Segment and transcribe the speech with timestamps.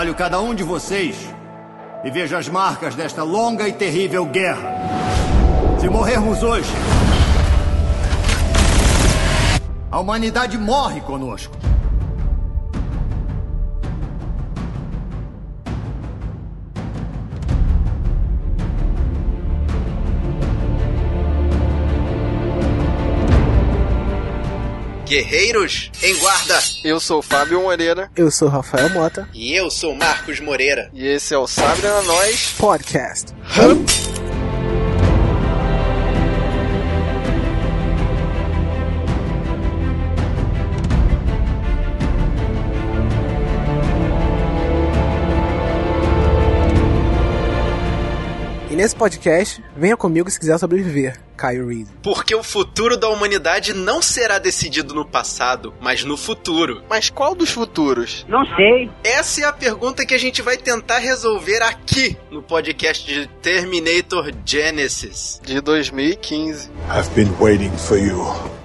[0.00, 1.14] Olho cada um de vocês
[2.02, 4.72] e vejo as marcas desta longa e terrível guerra.
[5.78, 6.72] Se morrermos hoje,
[9.90, 11.54] a humanidade morre conosco.
[25.10, 26.62] Guerreiros em guarda.
[26.84, 28.08] Eu sou o Fábio Moreira.
[28.14, 29.28] Eu sou o Rafael Mota.
[29.34, 30.88] E eu sou Marcos Moreira.
[30.94, 33.32] E esse é o Sabre na Nós Podcast.
[33.58, 34.19] Hum.
[48.80, 51.86] Nesse podcast, venha comigo se quiser sobreviver, Caio Reed.
[52.02, 56.82] Porque o futuro da humanidade não será decidido no passado, mas no futuro.
[56.88, 58.24] Mas qual dos futuros?
[58.26, 58.90] Não sei.
[59.04, 64.32] Essa é a pergunta que a gente vai tentar resolver aqui no podcast de Terminator
[64.46, 65.40] Genesis.
[65.44, 66.70] De 2015.
[66.88, 68.24] I've been waiting for you.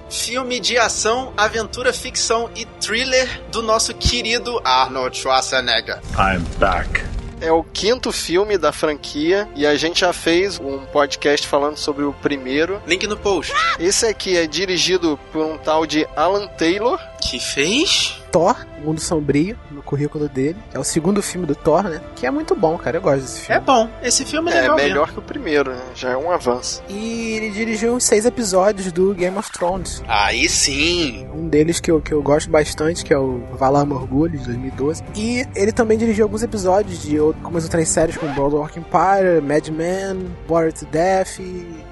[0.09, 5.99] Filme de ação, aventura, ficção e thriller do nosso querido Arnold Schwarzenegger.
[6.17, 7.14] I'm back.
[7.41, 12.03] É o quinto filme da franquia e a gente já fez um podcast falando sobre
[12.03, 12.81] o primeiro.
[12.87, 13.53] Link no post.
[13.79, 16.99] Esse aqui é dirigido por um tal de Alan Taylor.
[17.21, 18.21] Que fez?
[18.35, 20.57] Thor, Mundo Sombrio, no currículo dele.
[20.73, 22.01] É o segundo filme do Thor, né?
[22.17, 22.97] Que é muito bom, cara.
[22.97, 23.61] Eu gosto desse filme.
[23.61, 23.89] É bom.
[24.03, 25.13] Esse filme é É legal melhor mesmo.
[25.13, 25.79] que o primeiro, né?
[25.95, 26.83] Já é um avanço.
[26.89, 30.03] E ele dirigiu uns seis episódios do Game of Thrones.
[30.05, 31.25] Aí sim.
[31.33, 35.01] Um deles que eu, que eu gosto bastante, que é o Valar Morgulho, de 2012.
[35.15, 40.27] E ele também dirigiu alguns episódios de algumas outras séries, como Boardwalk Empire, Mad Men,
[40.45, 41.39] Bored to Death,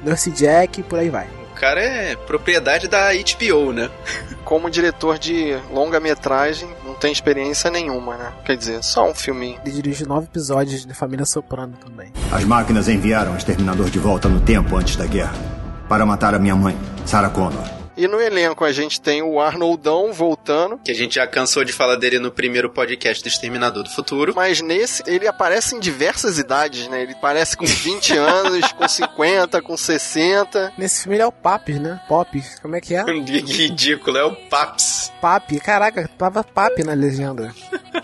[0.04, 1.26] Nurse Jack e por aí vai.
[1.54, 3.90] O cara é propriedade da HBO, né?
[4.44, 8.34] Como diretor de longa-metragem, não tem experiência nenhuma, né?
[8.44, 9.60] Quer dizer, só um filminho.
[9.64, 12.12] Ele dirigiu nove episódios de Família Soprano também.
[12.32, 15.34] As máquinas enviaram o exterminador de volta no tempo antes da guerra
[15.88, 17.83] para matar a minha mãe, Sarah Connor.
[17.96, 20.80] E no elenco a gente tem o Arnoldão voltando.
[20.84, 24.34] Que a gente já cansou de falar dele no primeiro podcast do Exterminador do Futuro.
[24.36, 27.04] Mas nesse, ele aparece em diversas idades, né?
[27.04, 30.74] Ele aparece com 20 anos, com 50, com 60.
[30.78, 32.02] Nesse filme ele é o Papis, né?
[32.08, 33.04] Popes, como é que é?
[33.24, 35.12] Que ridículo, é o Paps.
[35.22, 37.54] Papi, caraca, tava Papi na legenda.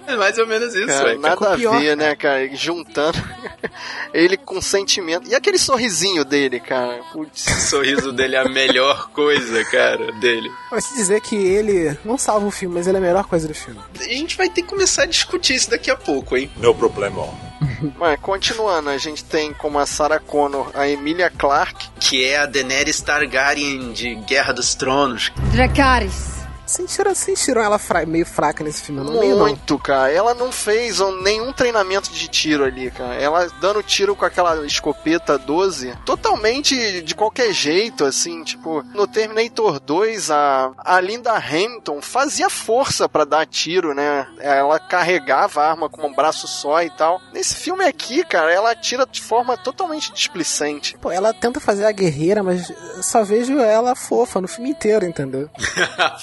[0.07, 1.17] É mais ou menos isso, Cara, ué.
[1.17, 2.47] nada a ver, né, cara?
[2.55, 3.17] Juntando
[4.13, 5.28] ele com sentimento.
[5.28, 7.01] E aquele sorrisinho dele, cara?
[7.11, 7.45] Putz.
[7.47, 9.78] O sorriso dele é a melhor coisa, cara,
[10.19, 10.51] dele.
[10.69, 13.47] Vai se dizer que ele não salva o filme, mas ele é a melhor coisa
[13.47, 13.79] do filme.
[14.00, 16.50] A gente vai ter que começar a discutir isso daqui a pouco, hein?
[16.57, 17.28] No problema.
[17.97, 21.90] Mas, continuando, a gente tem como a Sarah Connor a Emilia Clarke.
[22.00, 25.31] Que é a Daenerys Targaryen de Guerra dos Tronos.
[25.51, 26.38] Dracarys.
[26.69, 29.40] Sentiram, sentiram ela fra- meio fraca nesse filme, não meio não.
[29.47, 30.12] Muito, cara.
[30.12, 33.16] Ela não fez um- nenhum treinamento de tiro ali, cara.
[33.16, 39.79] Ela dando tiro com aquela escopeta 12, totalmente de qualquer jeito, assim, tipo, no Terminator
[39.79, 44.28] 2, a, a Linda Hamilton fazia força pra dar tiro, né?
[44.40, 47.19] Ela carregava a arma com um braço só e tal.
[47.34, 50.96] Nesse filme aqui, cara, ela atira de forma totalmente displicente.
[51.02, 55.03] Pô, ela tenta fazer a guerreira, mas eu só vejo ela fofa no filme inteiro,
[55.06, 55.50] entendeu?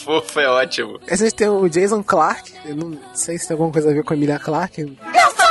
[0.05, 0.99] Fofo é ótimo.
[1.11, 4.03] A gente tem o Jason Clark, eu não sei se tem alguma coisa a ver
[4.05, 5.46] com a Emilia Clarke, Não somos parentes!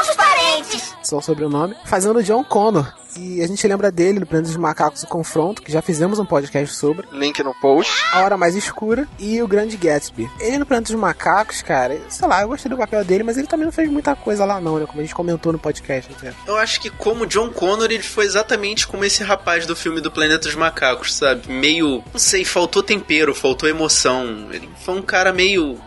[1.06, 2.92] Só o sobrenome, fazendo o John Connor.
[3.18, 6.26] E a gente lembra dele no Planeta dos Macacos do Confronto, que já fizemos um
[6.26, 7.08] podcast sobre.
[7.14, 8.04] Link no post.
[8.12, 10.30] A Hora Mais Escura e o Grande Gatsby.
[10.40, 13.48] Ele no Planeta dos Macacos, cara, sei lá, eu gostei do papel dele, mas ele
[13.48, 14.86] também não fez muita coisa lá não, né?
[14.86, 16.34] Como a gente comentou no podcast até.
[16.46, 20.12] Eu acho que como John Connor, ele foi exatamente como esse rapaz do filme do
[20.12, 21.50] Planeta dos Macacos, sabe?
[21.52, 24.50] Meio, não sei, faltou tempero, faltou emoção.
[24.52, 25.78] Ele foi um cara meio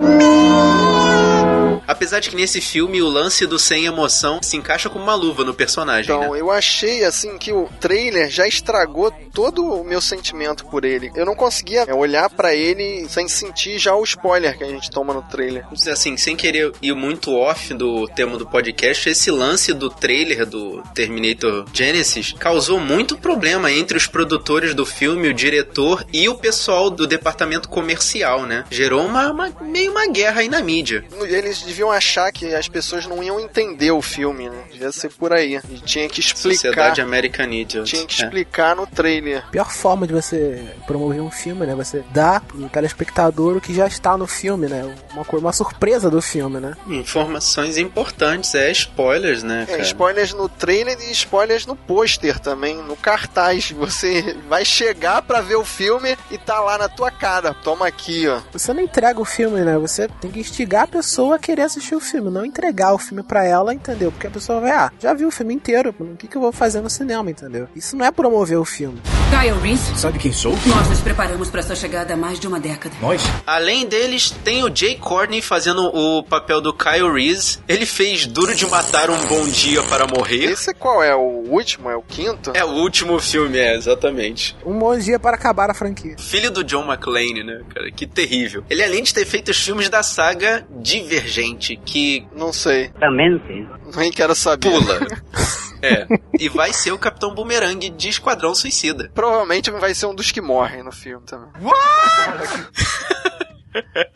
[1.89, 5.43] Apesar de que nesse filme o lance do sem emoção se encaixa como uma luva
[5.43, 6.41] no personagem, Então, né?
[6.41, 11.11] eu achei assim que o trailer já estragou todo o meu sentimento por ele.
[11.17, 14.91] Eu não conseguia é, olhar pra ele sem sentir já o spoiler que a gente
[14.91, 15.65] toma no trailer.
[15.91, 20.83] Assim, sem querer ir muito off do tema do podcast, esse lance do trailer do
[20.95, 26.91] Terminator Genesis causou muito problema entre os produtores do filme, o diretor e o pessoal
[26.91, 28.65] do departamento comercial, né?
[28.71, 31.05] Gerou uma, uma- meio uma guerra aí na mídia.
[31.27, 34.65] Eles deviam achar que as pessoas não iam entender o filme, né?
[34.79, 35.61] Devia ser por aí.
[35.71, 36.55] E tinha que explicar.
[36.55, 37.85] Sociedade American Idiot.
[37.91, 38.25] Tinha que É.
[38.25, 39.39] explicar no trailer.
[39.49, 41.75] A pior forma de você promover um filme, né?
[41.75, 44.95] Você dá pro telespectador o que já está no filme, né?
[45.13, 46.75] Uma, uma surpresa do filme, né?
[46.87, 49.65] Informações importantes, é spoilers, né?
[49.65, 49.83] É, cara?
[49.83, 53.73] spoilers no trailer e spoilers no pôster também, no cartaz.
[53.73, 57.53] Você vai chegar pra ver o filme e tá lá na tua cara.
[57.53, 58.41] Toma aqui, ó.
[58.53, 59.77] Você não entrega o filme, né?
[59.79, 63.23] Você tem que instigar a pessoa a querer assistir o filme, não entregar o filme
[63.25, 64.13] pra ela, entendeu?
[64.13, 66.53] Porque a pessoa vai, ah, já viu o filme inteiro, o que, que eu vou
[66.53, 67.69] fazer no cinema, entendeu?
[67.75, 69.01] Isso não é promover o filme.
[69.31, 70.53] Kyle Reese, Sabe quem sou?
[70.67, 72.95] nós nos preparamos para sua chegada há mais de uma década.
[73.01, 73.23] Nós?
[73.47, 77.59] Além deles, tem o Jay Courtney fazendo o papel do Kyle Reese.
[77.69, 80.45] Ele fez Duro de Matar um Bom Dia para Morrer.
[80.45, 81.15] Esse qual é?
[81.15, 81.91] O último?
[81.91, 82.53] É o quinto?
[82.55, 84.57] É o último filme, é, exatamente.
[84.65, 86.17] Um bom dia para acabar a franquia.
[86.19, 87.91] Filho do John McClane, né, cara?
[87.91, 88.65] Que terrível.
[88.71, 92.91] Ele, além de ter feito os filmes da saga Divergente, que Não sei.
[92.99, 93.67] Também sim.
[93.97, 94.58] Nem quero saber.
[94.61, 95.01] Pula.
[95.83, 96.07] é.
[96.39, 99.11] E vai ser o Capitão Boomerang de Esquadrão Suicida.
[99.15, 101.49] Provavelmente vai ser um dos que morrem no filme também.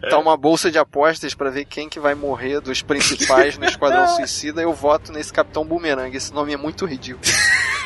[0.08, 4.08] Tá uma bolsa de apostas pra ver quem que vai morrer dos principais no Esquadrão
[4.16, 4.62] Suicida.
[4.62, 6.14] Eu voto nesse Capitão Boomerang.
[6.16, 7.22] Esse nome é muito ridículo.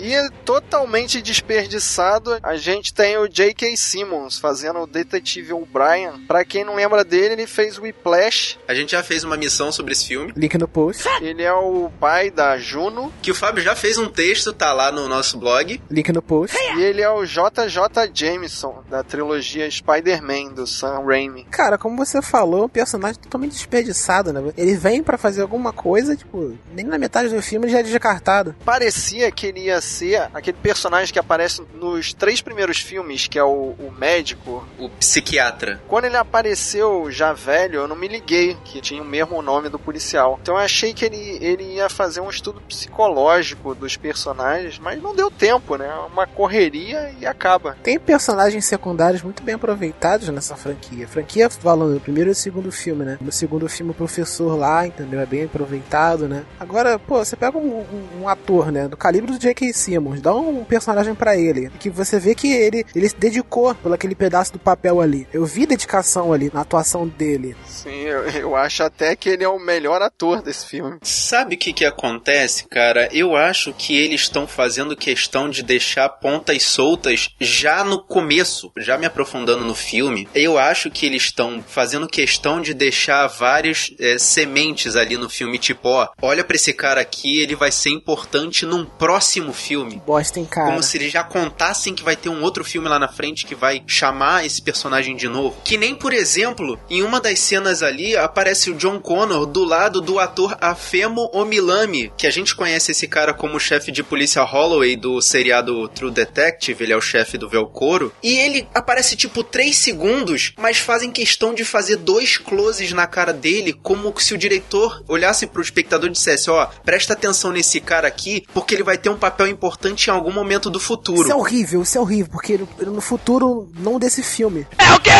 [0.00, 3.76] E totalmente desperdiçado, a gente tem o J.K.
[3.76, 6.24] Simmons fazendo o detetive O'Brien.
[6.26, 8.58] Pra quem não lembra dele, ele fez o Whiplash.
[8.66, 10.32] A gente já fez uma missão sobre esse filme.
[10.34, 11.04] Link no post.
[11.20, 13.12] Ele é o pai da Juno.
[13.20, 15.80] Que o Fábio já fez um texto, tá lá no nosso blog.
[15.90, 16.56] Link no post.
[16.56, 21.44] E ele é o JJ Jameson, da trilogia Spider-Man, do Sam Raimi.
[21.50, 24.40] Cara, como você falou, é um personagem totalmente desperdiçado, né?
[24.56, 27.82] Ele vem pra fazer alguma coisa, tipo, nem na metade do filme ele já é
[27.82, 28.54] descartado.
[28.64, 33.44] Parecia que ele ia ser aquele personagem que aparece nos três primeiros filmes, que é
[33.44, 34.64] o, o médico.
[34.78, 35.80] O psiquiatra.
[35.88, 39.78] Quando ele apareceu já velho, eu não me liguei que tinha o mesmo nome do
[39.78, 40.38] policial.
[40.40, 45.14] Então eu achei que ele, ele ia fazer um estudo psicológico dos personagens, mas não
[45.14, 45.92] deu tempo, né?
[46.12, 47.76] Uma correria e acaba.
[47.82, 51.08] Tem personagens secundários muito bem aproveitados nessa franquia.
[51.08, 53.18] Franquia falando do primeiro e segundo filme, né?
[53.20, 55.20] No segundo filme, o professor lá, entendeu?
[55.20, 56.44] É bem aproveitado, né?
[56.58, 58.86] Agora, pô, você pega um, um- um ator, né?
[58.88, 59.72] Do calibre do J.K.
[59.80, 61.70] Simmons, dá um personagem pra ele.
[61.78, 65.26] Que você vê que ele, ele se dedicou por aquele pedaço do papel ali.
[65.32, 67.56] Eu vi dedicação ali na atuação dele.
[67.66, 70.98] Sim, eu, eu acho até que ele é o melhor ator desse filme.
[71.02, 73.08] Sabe o que que acontece, cara?
[73.12, 78.98] Eu acho que eles estão fazendo questão de deixar pontas soltas já no começo, já
[78.98, 80.28] me aprofundando no filme.
[80.34, 85.58] Eu acho que eles estão fazendo questão de deixar várias é, sementes ali no filme,
[85.58, 90.02] tipo, ó, olha pra esse cara aqui, ele vai ser importante num próximo filme.
[90.04, 90.66] Bosta, hein, cara.
[90.66, 93.54] Como se eles já contassem que vai ter um outro filme lá na frente que
[93.54, 95.56] vai chamar esse personagem de novo.
[95.62, 100.00] Que nem, por exemplo, em uma das cenas ali aparece o John Connor do lado
[100.00, 104.96] do ator Afemo Omilami, que a gente conhece esse cara como chefe de polícia Holloway
[104.96, 108.12] do seriado True Detective, ele é o chefe do Velcoro.
[108.20, 113.32] E ele aparece tipo 3 segundos, mas fazem questão de fazer dois closes na cara
[113.32, 118.08] dele, como se o diretor olhasse pro espectador e dissesse: Ó, presta atenção nesse cara
[118.08, 119.59] aqui, porque ele vai ter um papel importante
[120.08, 121.22] em algum momento do futuro.
[121.22, 124.66] Isso é horrível, isso é horrível, porque no, futuro, não desse filme.
[124.78, 125.10] É o quê?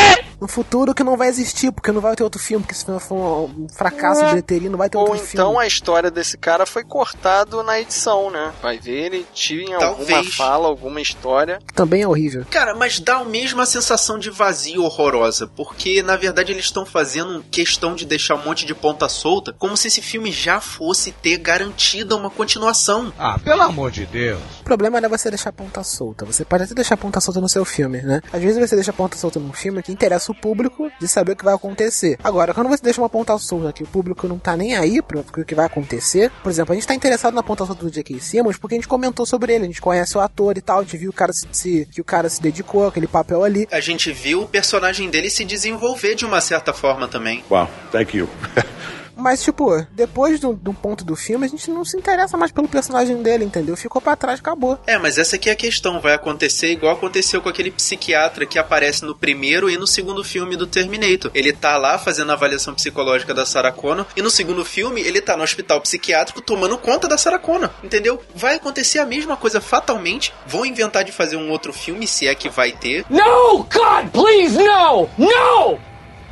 [0.41, 3.51] No futuro que não vai existir, porque não vai ter outro filme, porque se for
[3.51, 5.65] um, um fracasso de bilheteria, não vai ter Ou outro então filme.
[5.65, 8.51] a história desse cara foi cortado na edição, né?
[8.63, 10.35] Vai ver, ele tinha alguma Talvez.
[10.35, 11.61] fala, alguma história.
[11.75, 12.47] Também é horrível.
[12.51, 17.45] Cara, mas dá a mesma sensação de vazio horrorosa, porque na verdade eles estão fazendo
[17.51, 21.37] questão de deixar um monte de ponta solta, como se esse filme já fosse ter
[21.37, 23.13] garantida uma continuação.
[23.19, 24.30] Ah, pelo amor de Deus.
[24.61, 26.25] O problema não é você deixar a ponta solta.
[26.25, 28.21] Você pode até deixar a ponta solta no seu filme, né?
[28.33, 31.33] Às vezes você deixa a ponta solta num filme que interessa o público de saber
[31.33, 32.19] o que vai acontecer.
[32.23, 35.25] Agora, quando você deixa uma ponta solta que o público não tá nem aí pro
[35.45, 38.21] que vai acontecer, por exemplo, a gente tá interessado na ponta solta do J.K.
[38.21, 40.83] Simmons porque a gente comentou sobre ele, a gente conhece o ator e tal, a
[40.83, 43.67] gente viu o cara se, se- que o cara se dedicou aquele papel ali.
[43.71, 47.43] A gente viu o personagem dele se desenvolver de uma certa forma também.
[47.51, 48.29] Wow, thank you.
[49.17, 52.37] Mas, tipo, depois de um, de um ponto do filme, a gente não se interessa
[52.37, 53.77] mais pelo personagem dele, entendeu?
[53.77, 54.79] Ficou pra trás, acabou.
[54.87, 56.01] É, mas essa aqui é a questão.
[56.01, 60.57] Vai acontecer igual aconteceu com aquele psiquiatra que aparece no primeiro e no segundo filme
[60.57, 61.31] do Terminator.
[61.35, 65.21] Ele tá lá fazendo a avaliação psicológica da Sarah Connor e no segundo filme ele
[65.21, 67.71] tá no hospital psiquiátrico tomando conta da Sarah Connor.
[67.83, 68.23] Entendeu?
[68.35, 70.33] Vai acontecer a mesma coisa fatalmente.
[70.47, 73.05] Vão inventar de fazer um outro filme, se é que vai ter.
[73.09, 75.09] No, God, please, no!
[75.19, 75.90] No!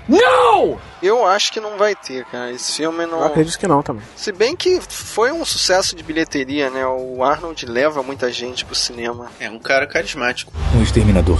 [0.08, 0.78] No!
[1.02, 2.50] Eu acho que não vai ter, cara.
[2.50, 3.22] Esse filme Eu não.
[3.24, 4.02] acredito que não também.
[4.16, 6.86] Se bem que foi um sucesso de bilheteria, né?
[6.86, 9.30] O Arnold leva muita gente pro cinema.
[9.38, 10.52] É um cara carismático.
[10.74, 11.38] Um exterminador.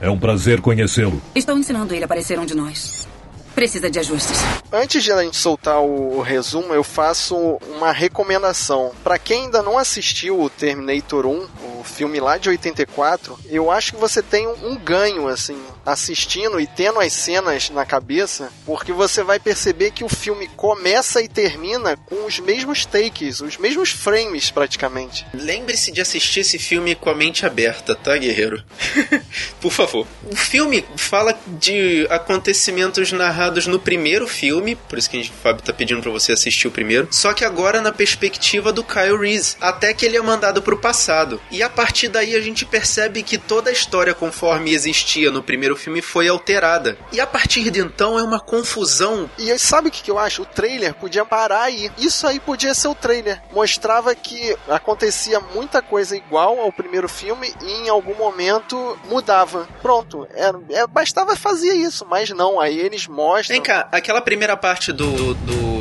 [0.00, 1.22] É um prazer conhecê-lo.
[1.34, 3.06] Estou ensinando ele a parecer um de nós.
[3.54, 4.38] Precisa de ajustes.
[4.70, 7.34] Antes de a gente soltar o, resumo, eu faço
[7.74, 8.92] uma recomendação.
[9.02, 11.46] Pra quem ainda não assistiu o Terminator 1,
[11.80, 16.66] o filme lá de 84, eu acho que você tem um ganho, assim, assistindo e
[16.66, 21.96] tendo as cenas na cabeça, porque você vai perceber que o filme começa e termina
[21.96, 25.24] com os mesmos takes, os mesmos frames praticamente.
[25.32, 28.62] Lembre-se de assistir esse filme com a mente aberta, tá, guerreiro?
[29.60, 30.06] Por favor.
[30.30, 35.34] O filme fala de acontecimentos narrados no primeiro filme, por isso que a gente, o
[35.34, 39.18] Fábio tá pedindo pra você assistir o primeiro, só que agora na perspectiva do Kyle
[39.18, 41.40] Reese, até que ele é mandado pro passado.
[41.50, 45.75] E a partir daí a gente percebe que toda a história conforme existia no primeiro
[45.76, 46.96] filme foi alterada.
[47.12, 49.30] E a partir de então é uma confusão.
[49.38, 50.42] E sabe o que, eu acho?
[50.42, 51.90] O trailer podia parar aí.
[51.98, 53.40] Isso aí podia ser o trailer.
[53.52, 59.68] Mostrava que acontecia muita coisa igual ao primeiro filme e em algum momento mudava.
[59.82, 60.26] Pronto.
[60.32, 62.60] É, é, bastava fazer isso, mas não.
[62.60, 63.54] Aí eles mostram.
[63.54, 65.75] Vem cá, aquela primeira parte do, do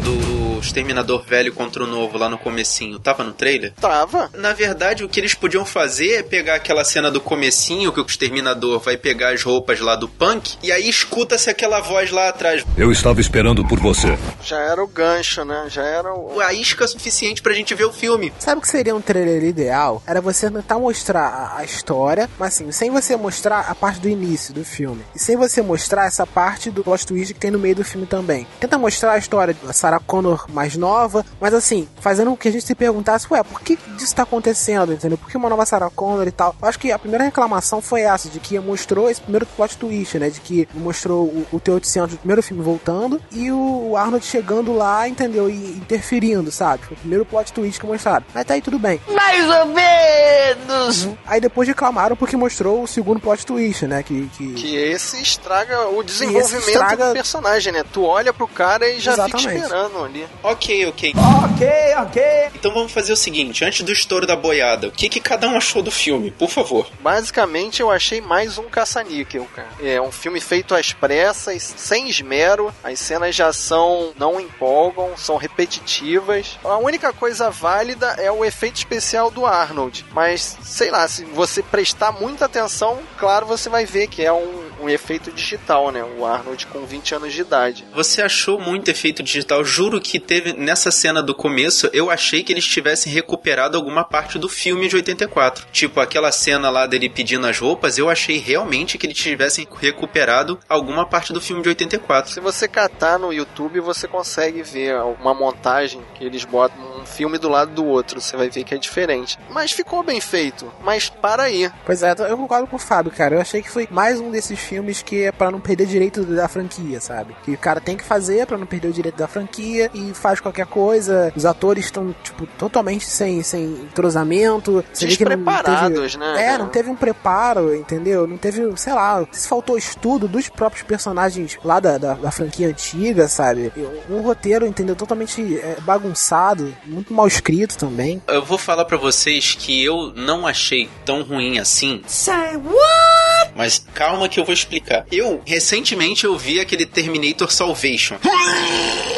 [0.65, 3.73] Exterminador Velho contra o Novo lá no comecinho, tava no trailer?
[3.79, 4.29] Tava.
[4.33, 8.05] Na verdade, o que eles podiam fazer é pegar aquela cena do comecinho que o
[8.05, 12.63] Exterminador vai pegar as roupas lá do punk e aí escuta-se aquela voz lá atrás.
[12.77, 14.17] Eu estava esperando por você.
[14.43, 15.65] Já era o gancho, né?
[15.69, 16.39] Já era o...
[16.39, 18.31] A isca suficiente pra gente ver o filme.
[18.39, 20.01] Sabe o que seria um trailer ideal?
[20.05, 24.53] Era você tentar mostrar a história, mas assim, sem você mostrar a parte do início
[24.53, 25.01] do filme.
[25.15, 28.05] E sem você mostrar essa parte do plot twist que tem no meio do filme
[28.05, 28.47] também.
[28.59, 32.51] Tenta mostrar a história da Sarah Connor mais nova, mas assim, fazendo com que a
[32.51, 35.17] gente se perguntasse, ué, por que isso tá acontecendo, entendeu?
[35.17, 36.55] Por que uma nova Sarah Connor e tal?
[36.61, 40.17] Eu acho que a primeira reclamação foi essa, de que mostrou esse primeiro plot twist,
[40.17, 40.29] né?
[40.29, 45.07] De que mostrou o, o T-800 do primeiro filme voltando e o Arnold chegando lá,
[45.07, 45.49] entendeu?
[45.49, 46.85] E interferindo, sabe?
[46.85, 48.25] Foi o primeiro plot twist que mostraram.
[48.33, 49.01] Mas tá aí tudo bem.
[49.13, 51.09] Mais ou menos!
[51.25, 54.01] Aí depois reclamaram porque mostrou o segundo plot twist, né?
[54.03, 54.53] Que, que...
[54.53, 57.07] que esse estraga o desenvolvimento estraga...
[57.07, 57.83] do personagem, né?
[57.91, 59.47] Tu olha pro cara e já Exatamente.
[59.49, 60.27] fica esperando ali.
[60.47, 61.13] Ok, ok.
[61.43, 62.23] Ok, ok.
[62.53, 65.57] Então vamos fazer o seguinte, antes do estouro da boiada, o que, que cada um
[65.57, 66.87] achou do filme, por favor?
[66.99, 69.69] Basicamente, eu achei mais um caça-níquel, cara.
[69.81, 75.35] É um filme feito às pressas, sem esmero, as cenas de ação não empolgam, são
[75.35, 76.59] repetitivas.
[76.63, 81.63] A única coisa válida é o efeito especial do Arnold, mas sei lá, se você
[81.63, 86.03] prestar muita atenção, claro, você vai ver que é um, um efeito digital, né?
[86.03, 87.85] O Arnold com 20 anos de idade.
[87.93, 89.63] Você achou muito efeito digital?
[89.63, 94.37] Juro que teve nessa cena do começo, eu achei que eles tivessem recuperado alguma parte
[94.37, 95.65] do filme de 84.
[95.71, 100.59] Tipo, aquela cena lá dele pedindo as roupas, eu achei realmente que eles tivessem recuperado
[100.69, 102.33] alguma parte do filme de 84.
[102.33, 107.37] Se você catar no YouTube, você consegue ver uma montagem que eles botam um filme
[107.37, 108.21] do lado do outro.
[108.21, 109.37] Você vai ver que é diferente.
[109.49, 110.71] Mas ficou bem feito.
[110.83, 111.71] Mas para aí.
[111.85, 113.35] Pois é, eu concordo com o Fábio, cara.
[113.35, 114.74] Eu achei que foi mais um desses filmes
[115.05, 117.35] que é para não perder direito da franquia, sabe?
[117.43, 120.39] Que o cara tem que fazer para não perder o direito da franquia e faz
[120.39, 121.31] qualquer coisa.
[121.35, 124.83] Os atores estão, tipo, totalmente sem, sem entrosamento.
[124.97, 126.53] Despreparados, né?
[126.53, 128.27] É, não teve um preparo, entendeu?
[128.27, 132.67] Não teve, sei lá, se faltou estudo dos próprios personagens lá da, da, da franquia
[132.67, 133.71] antiga, sabe?
[134.09, 134.95] Um roteiro, entendeu?
[134.95, 138.21] Totalmente é, bagunçado, muito mal escrito também.
[138.27, 142.01] Eu vou falar para vocês que eu não achei tão ruim assim.
[142.07, 143.24] Say what?
[143.55, 145.05] Mas calma que eu vou explicar.
[145.11, 148.17] Eu, recentemente, eu vi aquele Terminator Salvation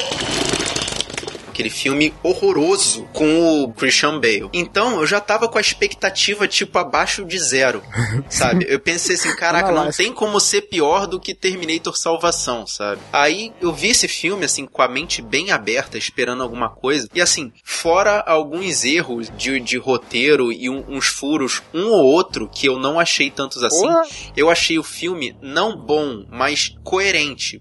[1.57, 4.49] aquele filme horroroso com o Christian Bale.
[4.53, 7.81] Então eu já tava com a expectativa tipo abaixo de zero,
[8.29, 8.67] sabe?
[8.69, 13.01] Eu pensei assim, caraca, não tem como ser pior do que Terminator Salvação, sabe?
[13.11, 17.09] Aí eu vi esse filme assim com a mente bem aberta, esperando alguma coisa.
[17.13, 22.47] E assim, fora alguns erros de, de roteiro e um, uns furos, um ou outro
[22.47, 23.89] que eu não achei tantos assim,
[24.35, 27.59] eu achei o filme não bom, mas coerente.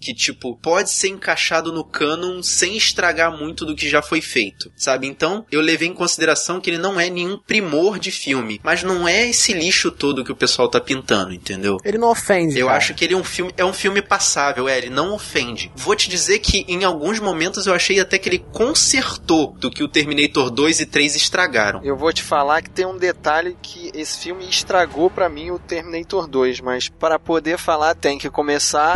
[0.00, 4.72] Que tipo, pode ser encaixado no canon sem estragar muito do que já foi feito,
[4.76, 5.06] sabe?
[5.06, 9.06] Então, eu levei em consideração que ele não é nenhum primor de filme, mas não
[9.06, 11.78] é esse lixo todo que o pessoal tá pintando, entendeu?
[11.84, 12.58] Ele não ofende.
[12.58, 12.78] Eu cara.
[12.78, 15.70] acho que ele é um filme, é um filme passável, é, ele não ofende.
[15.74, 19.82] Vou te dizer que em alguns momentos eu achei até que ele consertou do que
[19.82, 21.80] o Terminator 2 e 3 estragaram.
[21.82, 25.58] Eu vou te falar que tem um detalhe que esse filme estragou para mim o
[25.58, 28.94] Terminator 2, mas para poder falar tem que começar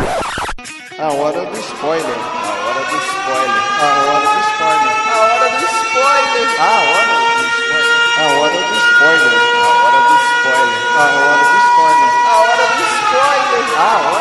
[0.97, 2.38] a hora do spoiler.
[3.79, 4.95] A hora do spoiler.
[5.07, 6.47] A hora do spoiler.
[6.59, 7.87] A hora do spoiler.
[8.17, 9.35] A hora do spoiler.
[9.39, 10.81] A hora do spoiler.
[10.89, 12.11] A hora do spoiler.
[12.19, 13.63] A hora do spoiler.
[13.77, 14.18] A hora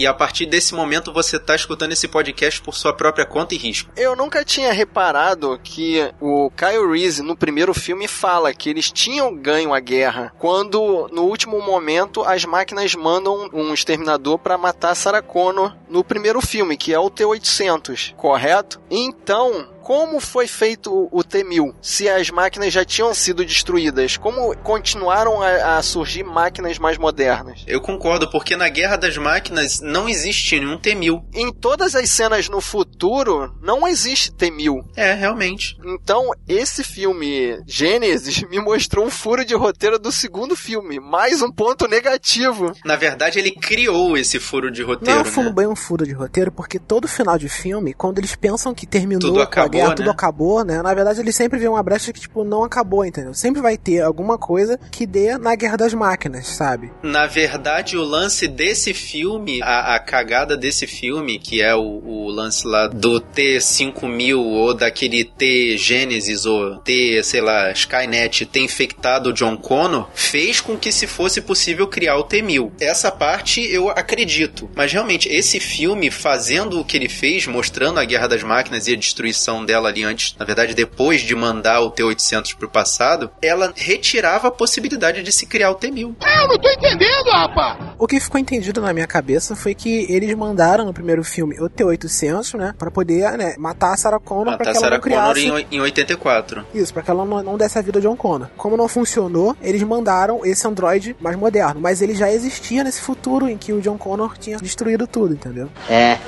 [0.00, 3.58] e a partir desse momento você tá escutando esse podcast por sua própria conta e
[3.58, 3.92] risco.
[3.94, 9.36] Eu nunca tinha reparado que o Kyle Reese no primeiro filme fala que eles tinham
[9.36, 15.20] ganho a guerra quando no último momento as máquinas mandam um exterminador para matar Sarah
[15.20, 18.80] Connor no primeiro filme, que é o T-800, correto?
[18.90, 21.74] Então, como foi feito o T-1000?
[21.82, 27.64] Se as máquinas já tinham sido destruídas, como continuaram a, a, surgir máquinas mais modernas?
[27.66, 31.24] Eu concordo, porque na Guerra das Máquinas não existe nenhum T-1000.
[31.34, 34.84] Em todas as cenas no futuro, não existe T-1000.
[34.94, 35.76] É, realmente.
[35.84, 41.50] Então, esse filme Gênesis me mostrou um furo de roteiro do segundo filme, mais um
[41.50, 42.72] ponto negativo.
[42.84, 45.18] Na verdade, ele criou esse furo de roteiro.
[45.18, 45.52] Não é né?
[45.52, 49.32] bem um furo de roteiro, porque todo final de filme, quando eles pensam que terminou
[49.32, 49.96] Tudo acabou, guerra, né?
[49.96, 50.82] tudo acabou, né?
[50.82, 53.34] Na verdade, ele sempre vê uma brecha que, tipo, não acabou, entendeu?
[53.34, 56.90] Sempre vai ter alguma coisa que dê na Guerra das Máquinas, sabe?
[57.02, 62.28] Na verdade, o lance desse filme, a, a cagada desse filme, que é o, o
[62.30, 69.32] lance lá do T-5000 ou daquele T-Gênesis ou T, sei lá, Skynet ter infectado o
[69.32, 72.72] John Connor, fez com que se fosse possível criar o T-1000.
[72.80, 74.70] Essa parte eu acredito.
[74.74, 78.94] Mas realmente, esse filme, fazendo o que ele fez, mostrando a Guerra das Máquinas e
[78.94, 83.72] a destruição dela ali antes, na verdade, depois de mandar o T-800 pro passado, ela
[83.76, 86.16] retirava a possibilidade de se criar o T-1000.
[86.20, 87.78] Eu não tô entendendo, rapaz!
[87.96, 91.68] O que ficou entendido na minha cabeça foi que eles mandaram no primeiro filme o
[91.68, 95.42] T-800, né, pra poder, né, matar a Sarah Connor matar pra que ela não criasse...
[95.44, 96.66] Connor em, em 84.
[96.74, 98.48] Isso, pra que ela não, não desse a vida a John Connor.
[98.56, 103.48] Como não funcionou, eles mandaram esse androide mais moderno, mas ele já existia nesse futuro
[103.48, 105.68] em que o John Connor tinha destruído tudo, entendeu?
[105.88, 106.18] É.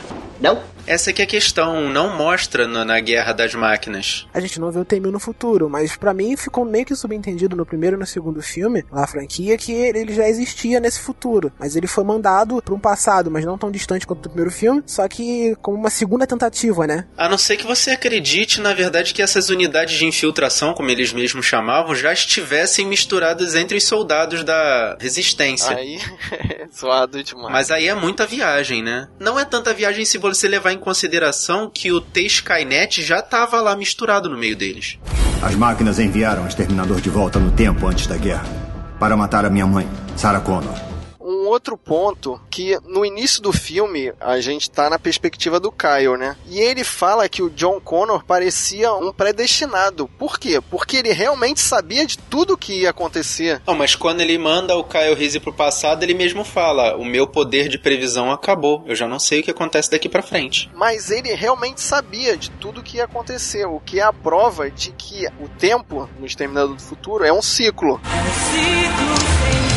[0.41, 0.61] Não?
[0.87, 4.27] Essa é que é a questão, não mostra na, na Guerra das Máquinas.
[4.35, 7.57] A gente não vê o T-1000 no futuro, mas para mim ficou meio que subentendido
[7.57, 11.53] no primeiro e no segundo filme, na franquia, que ele já existia nesse futuro.
[11.59, 14.83] Mas ele foi mandado para um passado, mas não tão distante quanto o primeiro filme,
[14.87, 17.07] só que como uma segunda tentativa, né?
[17.17, 21.13] A não ser que você acredite, na verdade, que essas unidades de infiltração, como eles
[21.13, 25.77] mesmos chamavam, já estivessem misturadas entre os soldados da resistência.
[25.77, 25.99] Aí
[26.75, 27.53] zoado demais.
[27.53, 29.09] Mas aí é muita viagem, né?
[29.21, 33.77] Não é tanta viagem se você levar em consideração que o T-Skynet já estava lá
[33.77, 34.99] misturado no meio deles.
[35.43, 38.45] As máquinas enviaram o exterminador de volta no tempo antes da guerra
[38.99, 40.92] para matar a minha mãe, Sarah Connor
[41.53, 46.37] outro ponto que no início do filme a gente tá na perspectiva do Kyle, né?
[46.49, 50.09] E ele fala que o John Connor parecia um predestinado.
[50.19, 50.61] Por quê?
[50.61, 53.61] Porque ele realmente sabia de tudo que ia acontecer.
[53.67, 57.27] Não, mas quando ele manda o Kyle Reese pro passado, ele mesmo fala: "O meu
[57.27, 58.83] poder de previsão acabou.
[58.87, 60.71] Eu já não sei o que acontece daqui para frente".
[60.75, 64.93] Mas ele realmente sabia de tudo que ia acontecer, o que é a prova de
[64.93, 68.01] que o tempo no Exterminador do Futuro é um ciclo.
[68.05, 69.72] É um ciclo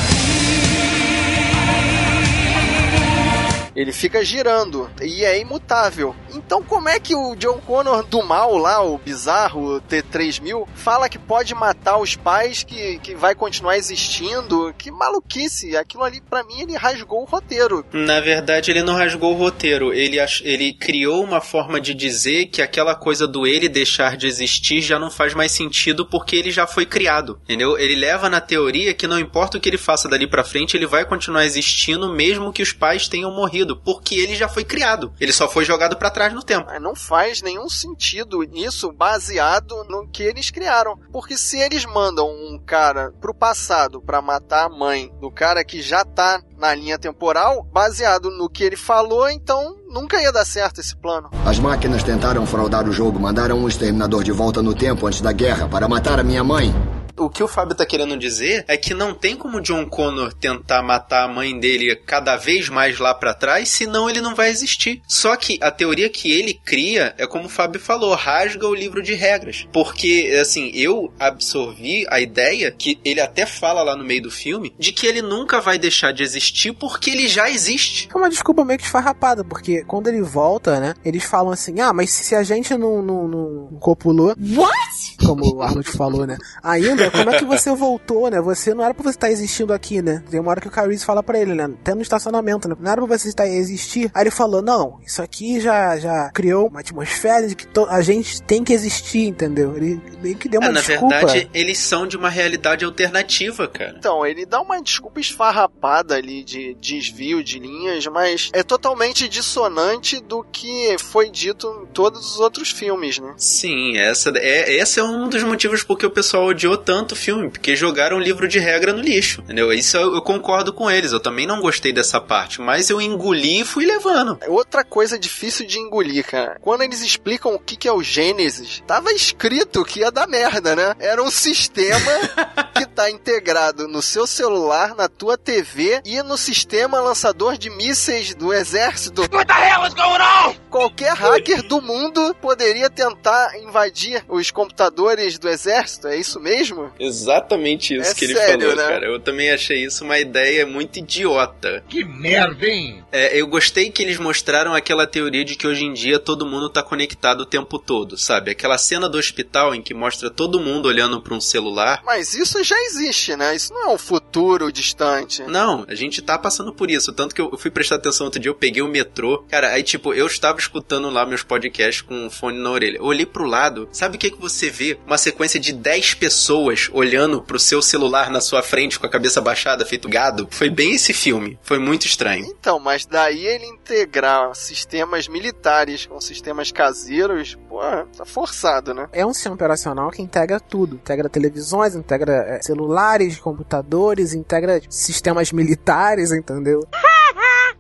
[3.76, 6.16] Ele fica girando e é imutável.
[6.34, 11.20] Então, como é que o John Connor do mal lá, o bizarro T3000, fala que
[11.20, 14.74] pode matar os pais, que, que vai continuar existindo?
[14.78, 15.76] Que maluquice!
[15.76, 17.86] Aquilo ali, para mim, ele rasgou o roteiro.
[17.92, 19.94] Na verdade, ele não rasgou o roteiro.
[19.94, 24.82] Ele, ele criou uma forma de dizer que aquela coisa do ele deixar de existir
[24.82, 27.40] já não faz mais sentido porque ele já foi criado.
[27.44, 27.78] Entendeu?
[27.78, 30.86] Ele leva na teoria que não importa o que ele faça dali para frente, ele
[30.86, 35.14] vai continuar existindo mesmo que os pais tenham morrido porque ele já foi criado.
[35.20, 36.70] Ele só foi jogado para trás no tempo.
[36.80, 41.00] Não faz nenhum sentido isso baseado no que eles criaram.
[41.12, 45.82] Porque se eles mandam um cara pro passado para matar a mãe do cara que
[45.82, 50.82] já tá na linha temporal, baseado no que ele falou, então nunca ia dar certo
[50.82, 51.30] esse plano.
[51.46, 55.32] As máquinas tentaram fraudar o jogo, mandaram um exterminador de volta no tempo antes da
[55.32, 56.76] guerra para matar a minha mãe.
[57.18, 60.84] O que o Fábio tá querendo dizer é que não tem como John Connor tentar
[60.84, 65.02] matar a mãe dele cada vez mais lá para trás, senão ele não vai existir.
[65.08, 69.02] Só que a teoria que ele cria é como o Fábio falou, rasga o livro
[69.02, 69.66] de regras.
[69.72, 74.76] Porque, assim, eu absorvi a ideia que ele até fala lá no meio do filme
[74.78, 78.10] de que ele nunca vai deixar de existir porque ele já existe.
[78.14, 81.94] É uma desculpa meio que esfarrapada, porque quando ele volta, né, eles falam assim: ah,
[81.94, 84.36] mas se a gente não, não, não copulou.
[84.56, 85.05] What?
[85.26, 86.38] Como o Arnold falou, né?
[86.62, 88.42] Ainda como é que você voltou, né?
[88.42, 90.24] Você não era pra você estar existindo aqui, né?
[90.30, 91.66] Tem uma hora que o Carice fala pra ele, né?
[91.66, 92.76] Até no estacionamento, né?
[92.80, 94.12] Não era pra você estar existir.
[94.14, 98.42] Aí ele falou, não, isso aqui já, já criou uma atmosfera de que a gente
[98.42, 99.76] tem que existir, entendeu?
[99.76, 101.08] Ele meio que deu uma é, desculpa.
[101.08, 103.96] Na verdade, eles são de uma realidade alternativa, cara.
[103.98, 110.20] Então, ele dá uma desculpa esfarrapada ali de desvio de linhas, mas é totalmente dissonante
[110.22, 113.34] do que foi dito em todos os outros filmes, né?
[113.38, 117.50] Sim, essa é, esse é um dos motivos porque o pessoal odiou tanto o filme,
[117.50, 119.72] porque jogaram o livro de regra no lixo, entendeu?
[119.72, 123.62] Isso eu, eu concordo com eles, eu também não gostei dessa parte, mas eu engoli
[123.62, 124.38] e fui levando.
[124.48, 126.58] Outra coisa difícil de engolir, cara.
[126.62, 130.76] Quando eles explicam o que, que é o Gênesis, tava escrito que ia dar merda,
[130.76, 130.96] né?
[131.00, 132.12] Era um sistema
[132.76, 138.34] que tá integrado no seu celular, na tua TV e no sistema lançador de mísseis
[138.34, 139.22] do exército.
[139.22, 140.56] What the hell is going on?
[140.70, 146.92] Qualquer hacker do mundo poderia tentar invadir os computadores do exército, é isso mesmo?
[147.00, 148.88] Exatamente isso É que ele sério, falou, né?
[148.94, 149.06] cara.
[149.06, 151.84] Eu também achei isso uma ideia muito idiota.
[151.90, 153.04] Que merda, hein?
[153.12, 156.70] É, eu gostei que eles mostraram aquela teoria de que hoje em dia todo mundo
[156.70, 158.52] tá conectado o tempo todo, sabe?
[158.52, 162.02] Aquela cena do hospital em que mostra todo mundo olhando para um celular.
[162.06, 163.56] Mas isso já existe, né?
[163.56, 165.44] Isso não é um futuro distante.
[165.44, 167.12] Não, a gente tá passando por isso.
[167.14, 169.44] Tanto que eu fui prestar atenção outro dia, eu peguei o metrô.
[169.50, 172.98] Cara, aí tipo, eu estava escutando lá meus podcasts com o fone na orelha.
[172.98, 174.85] Eu olhei pro lado, sabe o que que você vê?
[175.06, 179.42] Uma sequência de 10 pessoas olhando pro seu celular na sua frente com a cabeça
[179.42, 180.48] baixada, feito gado.
[180.52, 181.58] Foi bem esse filme.
[181.62, 182.46] Foi muito estranho.
[182.46, 187.80] Então, mas daí ele integrar sistemas militares com sistemas caseiros, pô,
[188.18, 189.08] tá forçado, né?
[189.12, 190.96] É um sistema operacional que integra tudo.
[190.96, 196.82] Integra televisões, integra é, celulares, computadores, integra sistemas militares, entendeu?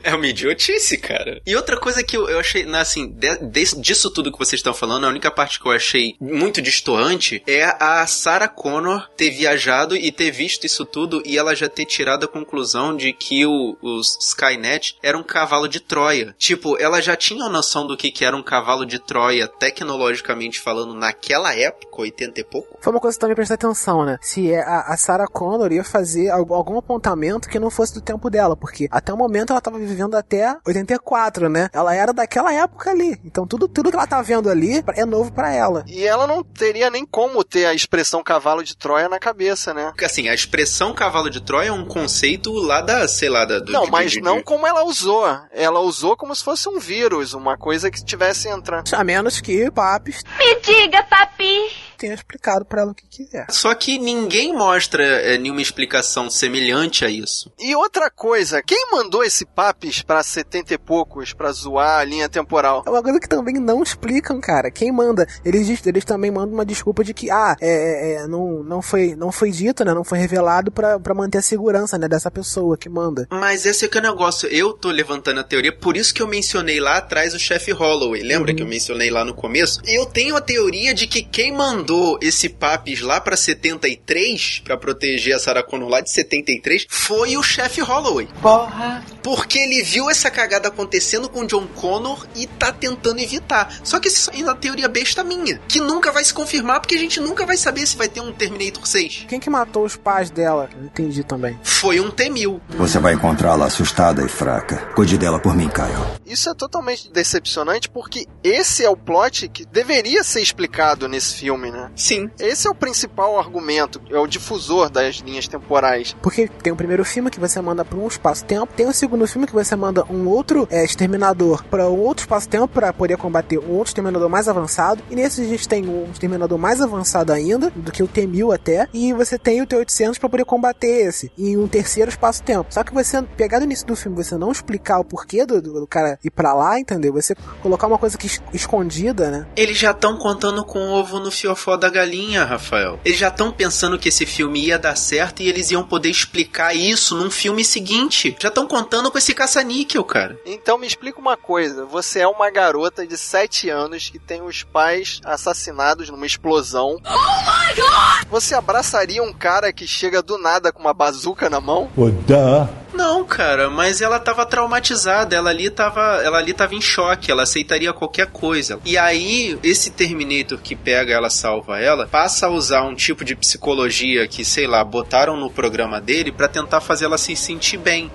[0.03, 1.41] É uma idiotice, cara.
[1.45, 4.59] E outra coisa que eu, eu achei, né, assim, de- desse- disso tudo que vocês
[4.59, 9.31] estão falando, a única parte que eu achei muito distoante é a Sarah Connor ter
[9.31, 13.45] viajado e ter visto isso tudo e ela já ter tirado a conclusão de que
[13.45, 16.35] o, os Skynet era um cavalo de Troia.
[16.37, 20.93] Tipo, ela já tinha noção do que, que era um cavalo de Troia, tecnologicamente falando,
[20.93, 22.77] naquela época, 80 e pouco?
[22.81, 24.17] Foi uma coisa que também prestar atenção, né?
[24.21, 28.01] Se é a, a Sarah Connor ia fazer al- algum apontamento que não fosse do
[28.01, 31.69] tempo dela, porque até o momento ela tava vivendo até 84, né?
[31.73, 33.19] Ela era daquela época ali.
[33.23, 35.83] Então tudo, tudo que ela tá vendo ali é novo pra ela.
[35.87, 39.85] E ela não teria nem como ter a expressão cavalo de Troia na cabeça, né?
[39.87, 43.59] Porque assim, a expressão cavalo de Troia é um conceito lá da, sei lá, da...
[43.59, 45.25] Do, Não, de- mas de- não como ela usou.
[45.51, 48.93] Ela usou como se fosse um vírus, uma coisa que estivesse entrando.
[48.93, 51.59] A menos que Papis Me diga, papi.
[51.95, 53.45] Tenha explicado pra ela o que quiser.
[53.49, 57.51] Só que ninguém mostra é, nenhuma explicação semelhante a isso.
[57.59, 62.29] E outra coisa, quem mandou esse papis pra 70 e poucos pra zoar a linha
[62.29, 62.83] temporal?
[62.85, 64.71] É uma coisa que também não explicam, cara.
[64.71, 65.27] Quem manda?
[65.43, 69.15] Eles, eles também mandam uma desculpa de que, ah, é, é, é, não, não, foi,
[69.15, 69.93] não foi dito, né?
[69.93, 72.07] Não foi revelado pra, pra manter a segurança, né?
[72.07, 73.27] Dessa pessoa que manda.
[73.31, 74.47] Mas esse é que é o negócio.
[74.49, 78.23] Eu tô levantando a teoria, por isso que eu mencionei lá atrás o chefe Holloway.
[78.23, 79.81] Lembra que eu mencionei lá no começo?
[79.85, 85.35] Eu tenho a teoria de que quem mandou esse papis lá pra 73, pra proteger
[85.35, 88.27] a Sarah Connor lá de 73, foi o chefe Holloway.
[88.41, 89.03] Porra.
[89.21, 93.73] Porque ele viu essa cagada acontecendo com o John Connor e tá tentando evitar.
[93.83, 96.99] Só que isso é uma teoria besta minha, que nunca vai se confirmar porque a
[96.99, 99.25] gente nunca vai saber se vai ter um Terminator 6.
[99.27, 100.69] Quem que matou os pais dela?
[100.77, 101.59] Não entendi também.
[101.63, 102.61] Foi um T-1000.
[102.69, 104.77] Você vai encontrá-la assustada e fraca.
[104.95, 106.15] Cuide dela por mim, Kyle.
[106.25, 111.71] Isso é totalmente decepcionante porque esse é o plot que deveria ser explicado nesse filme,
[111.71, 111.74] né?
[111.95, 112.29] Sim.
[112.39, 116.15] Esse é o principal argumento, é o difusor das linhas temporais.
[116.21, 119.47] Porque tem o primeiro filme que você manda pra um espaço-tempo, tem o segundo filme
[119.47, 123.71] que você manda um outro é, exterminador pra um outro espaço-tempo pra poder combater um
[123.71, 125.01] outro exterminador mais avançado.
[125.09, 128.87] E nesse a gente tem um exterminador mais avançado ainda, do que o T-1000 até,
[128.93, 132.67] e você tem o T-800 pra poder combater esse, em um terceiro espaço-tempo.
[132.73, 135.73] Só que você, pegar no início do filme, você não explicar o porquê do, do,
[135.81, 137.13] do cara ir pra lá, entendeu?
[137.13, 139.47] Você colocar uma coisa que es- escondida, né?
[139.55, 141.31] Eles já estão contando com o ovo no
[141.65, 142.99] fiofó da galinha, Rafael.
[143.03, 146.75] Eles já estão pensando que esse filme ia dar certo e eles iam poder explicar
[146.75, 148.35] isso num filme seguinte.
[148.39, 150.39] Já estão contando com esse caça-níquel, cara.
[150.45, 154.63] Então me explica uma coisa, você é uma garota de 7 anos que tem os
[154.63, 157.01] pais assassinados numa explosão.
[157.03, 158.27] Oh my god!
[158.29, 161.89] Você abraçaria um cara que chega do nada com uma bazuca na mão?
[161.97, 162.84] Well, duh.
[162.95, 167.43] Não, cara, mas ela tava traumatizada, ela ali tava, ela ali tava em choque, ela
[167.43, 168.79] aceitaria qualquer coisa.
[168.85, 173.35] E aí, esse Terminator que pega ela, salva ela, passa a usar um tipo de
[173.35, 178.09] psicologia que, sei lá, botaram no programa dele pra tentar fazer ela se sentir bem.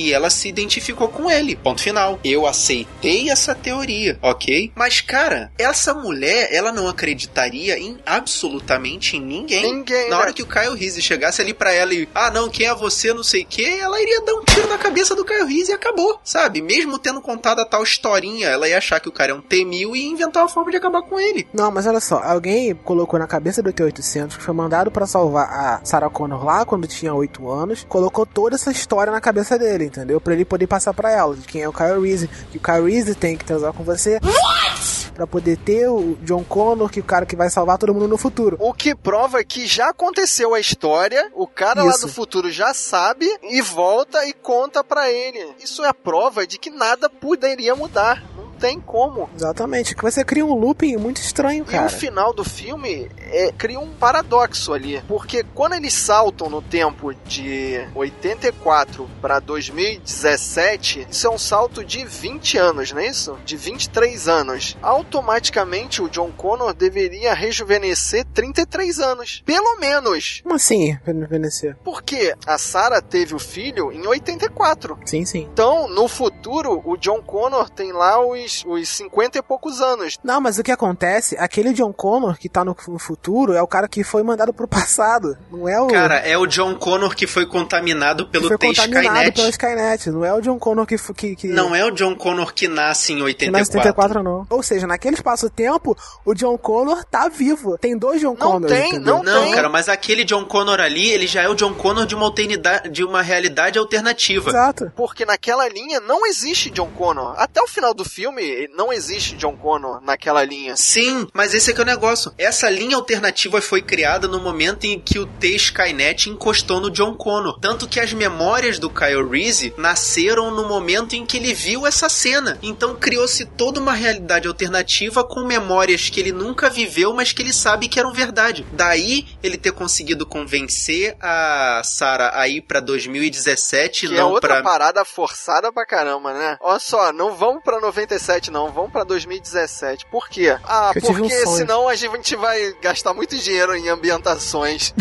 [0.00, 1.54] E ela se identificou com ele.
[1.56, 2.18] Ponto final.
[2.24, 4.72] Eu aceitei essa teoria, ok?
[4.74, 9.62] Mas, cara, essa mulher, ela não acreditaria em absolutamente em ninguém.
[9.62, 10.22] Ninguém, Na né?
[10.22, 13.12] hora que o Kyle Reese chegasse ali pra ela e, ah, não, quem é você,
[13.12, 15.74] não sei o que, ela iria dar um tiro na cabeça do Kyle Reese e
[15.74, 16.62] acabou, sabe?
[16.62, 19.94] Mesmo tendo contado a tal historinha, ela ia achar que o cara é um T-1000
[19.96, 21.46] e inventar uma forma de acabar com ele.
[21.52, 25.48] Não, mas olha só, alguém colocou na cabeça do T-800 que foi mandado pra salvar
[25.50, 29.89] a Sarah Connor lá quando tinha 8 anos, colocou toda essa história na cabeça dele,
[29.90, 30.20] entendeu?
[30.20, 32.90] Pra ele poder passar pra ela de quem é o Kyle Reese, que o Kyle
[32.90, 34.18] Reese tem que transar com você.
[34.22, 35.10] What?
[35.12, 38.08] Pra poder ter o John Connor, que é o cara que vai salvar todo mundo
[38.08, 38.56] no futuro.
[38.58, 41.88] O que prova que já aconteceu a história, o cara Isso.
[41.88, 45.54] lá do futuro já sabe e volta e conta pra ele.
[45.62, 48.22] Isso é a prova de que nada poderia mudar
[48.60, 49.28] tem como.
[49.34, 51.84] Exatamente, que você cria um looping muito estranho, cara.
[51.84, 56.60] E o final do filme é, cria um paradoxo ali, porque quando eles saltam no
[56.60, 63.38] tempo de 84 para 2017, isso é um salto de 20 anos, não é isso?
[63.44, 64.76] De 23 anos.
[64.82, 70.40] Automaticamente o John Connor deveria rejuvenescer 33 anos, pelo menos.
[70.42, 71.76] Como assim, rejuvenescer?
[71.82, 74.98] Porque a Sarah teve o filho em 84.
[75.06, 75.48] Sim, sim.
[75.52, 80.18] Então, no futuro, o John Connor tem lá os os, os 50 e poucos anos.
[80.22, 83.66] Não, mas o que acontece, aquele John Connor que tá no, no futuro é o
[83.66, 85.86] cara que foi mandado pro passado, não é o...
[85.86, 89.32] Cara, é o John Connor que foi contaminado pelo que foi contaminado Skynet.
[89.34, 91.48] pelo Skynet, não é o John Connor que, que, que...
[91.48, 93.38] Não é o John Connor que nasce em 84.
[93.38, 94.46] Que nasce em 84, não.
[94.50, 97.78] Ou seja, naquele espaço-tempo, o John Connor tá vivo.
[97.78, 99.22] Tem dois John não Connors, tem, entendeu?
[99.22, 99.54] Não, não tem.
[99.54, 102.88] cara, mas aquele John Connor ali, ele já é o John Connor de uma alternidade,
[102.88, 104.50] de uma realidade alternativa.
[104.50, 104.92] Exato.
[104.96, 107.34] Porque naquela linha não existe John Connor.
[107.36, 108.39] Até o final do filme
[108.74, 110.76] não existe John Connor naquela linha.
[110.76, 112.32] Sim, mas esse é que é o negócio.
[112.38, 117.14] Essa linha alternativa foi criada no momento em que o T Skynet encostou no John
[117.14, 117.58] Connor.
[117.60, 122.08] Tanto que as memórias do Kyle Reese nasceram no momento em que ele viu essa
[122.08, 122.58] cena.
[122.62, 127.52] Então criou-se toda uma realidade alternativa com memórias que ele nunca viveu, mas que ele
[127.52, 128.66] sabe que eram verdade.
[128.72, 134.54] Daí ele ter conseguido convencer a Sarah a ir pra 2017 que não é outra
[134.54, 134.62] pra...
[134.62, 136.56] parada forçada pra caramba, né?
[136.60, 140.06] Olha só, não vamos pra 97 não, vamos pra 2017.
[140.06, 140.56] Por quê?
[140.64, 144.94] Ah, Eu porque um senão a gente vai gastar muito dinheiro em ambientações.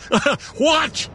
[0.58, 1.10] What?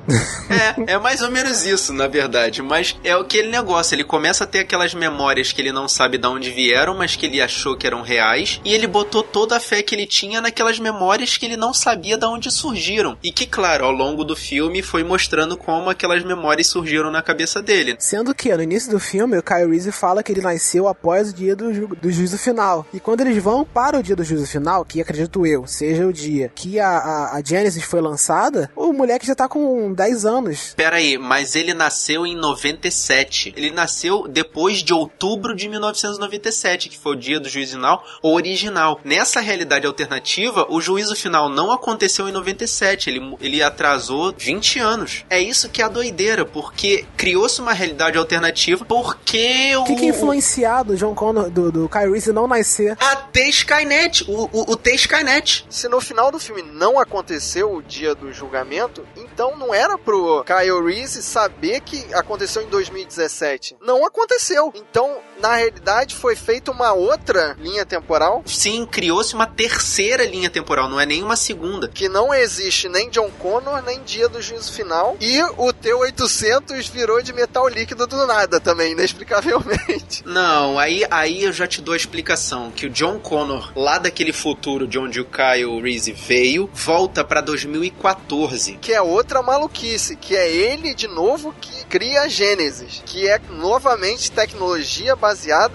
[0.49, 2.61] É, é mais ou menos isso, na verdade.
[2.61, 6.27] Mas é aquele negócio, ele começa a ter aquelas memórias que ele não sabe de
[6.27, 9.81] onde vieram, mas que ele achou que eram reais, e ele botou toda a fé
[9.81, 13.17] que ele tinha naquelas memórias que ele não sabia de onde surgiram.
[13.23, 17.61] E que, claro, ao longo do filme foi mostrando como aquelas memórias surgiram na cabeça
[17.61, 17.95] dele.
[17.99, 21.33] Sendo que no início do filme, o Kyle Reese fala que ele nasceu após o
[21.33, 22.85] dia do, ju do juízo final.
[22.93, 26.13] E quando eles vão para o dia do juízo final, que acredito eu, seja o
[26.13, 30.73] dia que a, a, a Genesis foi lançada, o moleque já tá com 10 anos.
[30.75, 33.53] Pera aí, mas ele nasceu em 97.
[33.55, 38.99] Ele nasceu depois de outubro de 1997, que foi o dia do juízo final original.
[39.03, 45.25] Nessa realidade alternativa, o juízo final não aconteceu em 97, ele, ele atrasou 20 anos.
[45.29, 49.81] É isso que é a doideira, porque criou-se uma realidade alternativa porque o...
[49.81, 52.97] O que, que é influenciado o John Connor do, do Kyle Reese não nascer?
[52.99, 55.65] A T-Skynet, o, o, o T-Skynet.
[55.69, 60.43] Se no final do filme não aconteceu o dia do julgamento, então não era pro
[60.43, 63.77] Kyle Reese saber que aconteceu em 2017.
[63.81, 64.71] Não aconteceu.
[64.75, 68.43] Então, na realidade, foi feita uma outra linha temporal.
[68.45, 71.87] Sim, criou-se uma terceira linha temporal, não é nem uma segunda.
[71.87, 75.17] Que não existe nem John Connor, nem dia do juízo final.
[75.19, 80.23] E o T-800 virou de metal líquido do nada também, inexplicavelmente.
[80.25, 82.71] Não, aí, aí eu já te dou a explicação.
[82.71, 87.41] Que o John Connor, lá daquele futuro de onde o Kyle Reese veio, volta pra
[87.41, 88.77] 2014.
[88.81, 93.39] Que é outra maluquice, que é ele de novo que cria a Gênesis, que é
[93.49, 95.30] novamente tecnologia baseada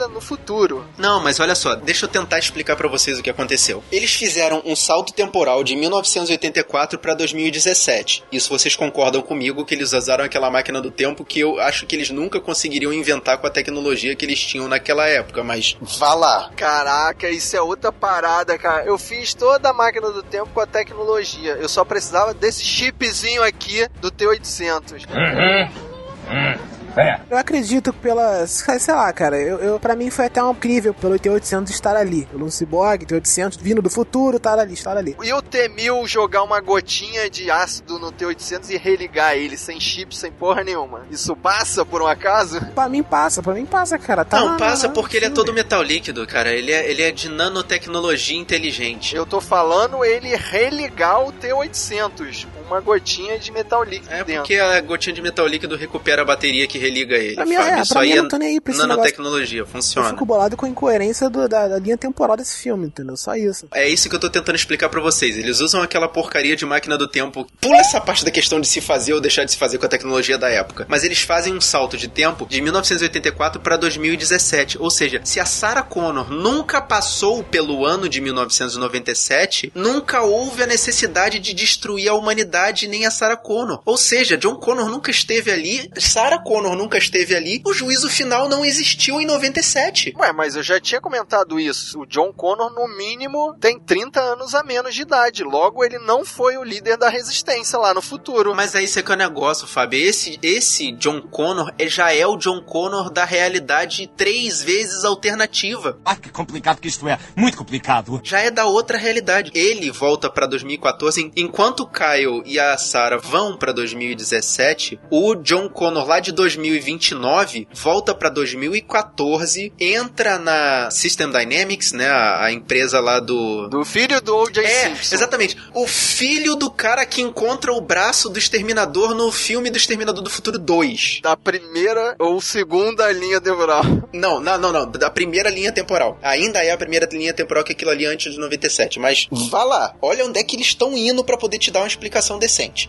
[0.09, 0.85] no futuro.
[0.99, 3.83] Não, mas olha só, deixa eu tentar explicar para vocês o que aconteceu.
[3.91, 8.25] Eles fizeram um salto temporal de 1984 para 2017.
[8.31, 11.97] Isso vocês concordam comigo que eles usaram aquela máquina do tempo que eu acho que
[11.97, 16.51] eles nunca conseguiriam inventar com a tecnologia que eles tinham naquela época, mas vá lá.
[16.57, 18.85] Caraca, isso é outra parada, cara.
[18.85, 21.53] Eu fiz toda a máquina do tempo com a tecnologia.
[21.53, 25.07] Eu só precisava desse chipzinho aqui do T800.
[25.09, 25.87] Uhum.
[26.29, 26.76] Uhum.
[26.97, 27.21] É.
[27.31, 28.47] Eu acredito pela.
[28.47, 29.37] Sei lá, cara.
[29.41, 32.27] Eu, eu, pra mim foi até um incrível pelo T-800 estar ali.
[32.27, 35.17] Pelo Cyborg, T-800 vindo do futuro, estar ali, estar ali.
[35.23, 40.17] E o T-1000 jogar uma gotinha de ácido no T-800 e religar ele sem chip,
[40.17, 41.07] sem porra nenhuma.
[41.11, 42.61] Isso passa por um acaso?
[42.75, 44.25] Pra mim passa, pra mim passa, cara.
[44.25, 46.53] Tá não, na, passa na, porque ele é todo metal líquido, cara.
[46.53, 49.15] Ele é, ele é de nanotecnologia inteligente.
[49.15, 52.47] Eu tô falando ele religar o T-800.
[52.67, 54.43] Uma gotinha de metal líquido é dentro.
[54.43, 57.37] porque a gotinha de metal líquido recupera a bateria que religa ele.
[57.37, 57.73] Pra mim, Fábio.
[57.75, 59.73] é, Isso pra aí mim, é não tô nem aí pra esse nanotecnologia, negócio.
[59.73, 60.09] funciona.
[60.09, 63.17] Eu fico bolado com a incoerência do, da, da, linha temporal desse filme, entendeu?
[63.17, 63.69] Só isso.
[63.73, 65.39] É isso que eu tô tentando explicar para vocês.
[65.39, 67.47] Eles usam aquela porcaria de máquina do tempo.
[67.61, 69.89] Pula essa parte da questão de se fazer ou deixar de se fazer com a
[69.89, 70.87] tecnologia da época.
[70.89, 74.77] Mas eles fazem um salto de tempo de 1984 para 2017.
[74.81, 80.67] Ou seja, se a Sarah Connor nunca passou pelo ano de 1997, nunca houve a
[80.67, 83.81] necessidade de destruir a humanidade realidade nem a Sarah Connor.
[83.85, 88.49] Ou seja, John Connor nunca esteve ali, Sarah Connor nunca esteve ali, o juízo final
[88.49, 90.15] não existiu em 97.
[90.19, 92.01] Ué, mas eu já tinha comentado isso.
[92.01, 95.45] O John Connor, no mínimo, tem 30 anos a menos de idade.
[95.45, 98.55] Logo, ele não foi o líder da resistência lá no futuro.
[98.55, 100.01] Mas aí isso é que é o negócio, Fábio.
[100.01, 105.99] Esse, esse John Connor é- já é o John Connor da realidade três vezes alternativa.
[106.05, 107.19] Ah, que complicado que isto é.
[107.35, 108.21] Muito complicado.
[108.23, 109.51] Já é da outra realidade.
[109.55, 116.07] Ele volta pra 2014, enquanto Kyle e a Sarah vão pra 2017, o John Connor
[116.07, 123.21] lá de 2029 volta pra 2014, entra na System Dynamics, né, a, a empresa lá
[123.21, 124.65] do Do filho do O.J.
[124.65, 125.15] é, Simpson.
[125.15, 125.57] exatamente.
[125.75, 130.31] O filho do cara que encontra o braço do Exterminador no filme do Exterminador do
[130.31, 131.21] Futuro 2.
[131.23, 133.83] Da primeira ou segunda linha temporal.
[134.13, 134.91] Não, não, não, não.
[134.91, 136.19] Da primeira linha temporal.
[136.23, 138.99] Ainda é a primeira linha temporal que aquilo ali antes de 97.
[138.99, 139.95] Mas vá lá.
[140.01, 142.89] Olha onde é que eles estão indo pra poder te dar uma explicação decente.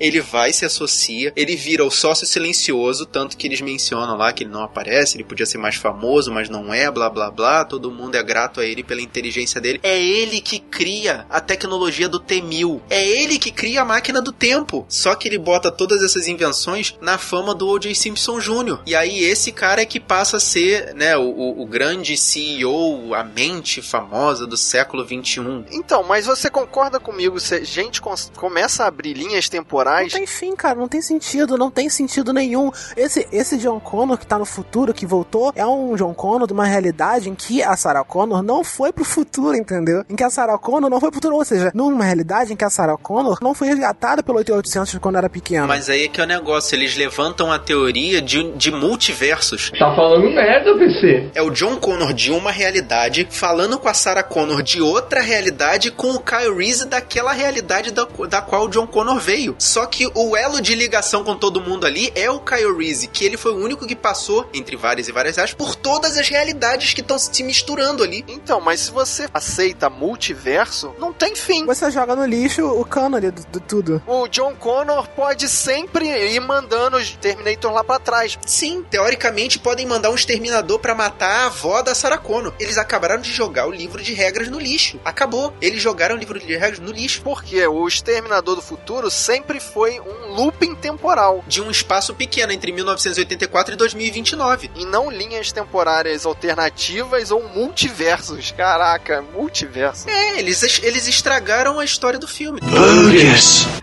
[0.00, 4.44] Ele vai, se associa, ele vira o sócio silencioso, tanto que eles mencionam lá que
[4.44, 7.90] ele não aparece, ele podia ser mais famoso, mas não é, blá blá blá, todo
[7.90, 9.80] mundo é grato a ele pela inteligência dele.
[9.82, 12.80] É ele que cria a tecnologia do T-1000.
[12.90, 14.84] É ele que cria a máquina do tempo.
[14.88, 17.94] Só que ele bota todas essas invenções na fama do O.J.
[17.94, 18.80] Simpson Jr.
[18.86, 23.14] E aí esse cara é que passa a ser, né, o, o- o grande CEO,
[23.14, 25.64] a mente famosa do século 21.
[25.70, 28.00] Então, mas você concorda comigo se a gente
[28.34, 30.12] começa a abrir linhas Não temporais?
[30.12, 32.70] tem fim, cara, não tem sentido, não tem sentido nenhum.
[32.96, 36.52] Esse, esse John Connor que tá no futuro, que voltou, é um John Connor de
[36.52, 40.04] uma realidade em que a Sarah Connor não foi pro futuro, entendeu?
[40.08, 42.64] Em que a Sarah Connor não foi pro futuro, ou seja, numa realidade em que
[42.64, 45.66] a Sarah Connor não foi resgatada pelo 8800 quando era pequena.
[45.66, 49.70] Mas aí é que é o negócio, eles levantam a teoria de, de multiversos.
[49.78, 51.30] Tá falando merda, PC.
[51.34, 55.90] É o John Connor de uma realidade falando com a Sarah Connor de outra realidade
[55.90, 59.56] com o Kyle Reese daquela realidade da, da qual o John Connor veio.
[59.58, 63.24] Só que o elo de ligação com todo mundo ali é o Kyle Reese, que
[63.24, 66.92] ele foi o único que passou, entre várias e várias aspas, por todas as realidades
[66.92, 68.24] que estão se misturando ali.
[68.28, 71.64] Então, mas se você aceita multiverso, não tem fim.
[71.64, 74.02] Você joga no lixo o cânone do, do tudo.
[74.06, 78.38] O John Connor pode sempre ir mandando os Terminator lá pra trás.
[78.44, 82.52] Sim, teoricamente podem mandar um exterminador pra matar a avó da Sarah Connor.
[82.58, 84.98] Eles acabaram de jogar o livro de regras no lixo.
[85.04, 85.54] Acabou.
[85.60, 87.22] Eles jogaram o livro de regras no lixo.
[87.22, 91.44] Porque o Exterminador do Futuro sempre foi um looping temporal.
[91.46, 94.70] De um espaço pequeno entre 1984 e 2029.
[94.74, 98.52] E não linhas temporárias alternativas ou multiversos.
[98.52, 100.08] Caraca, multiverso.
[100.08, 102.60] É, eles, eles estragaram a história do filme.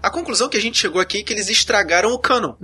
[0.02, 2.56] A conclusão que a gente chegou aqui é que eles estragaram o canon.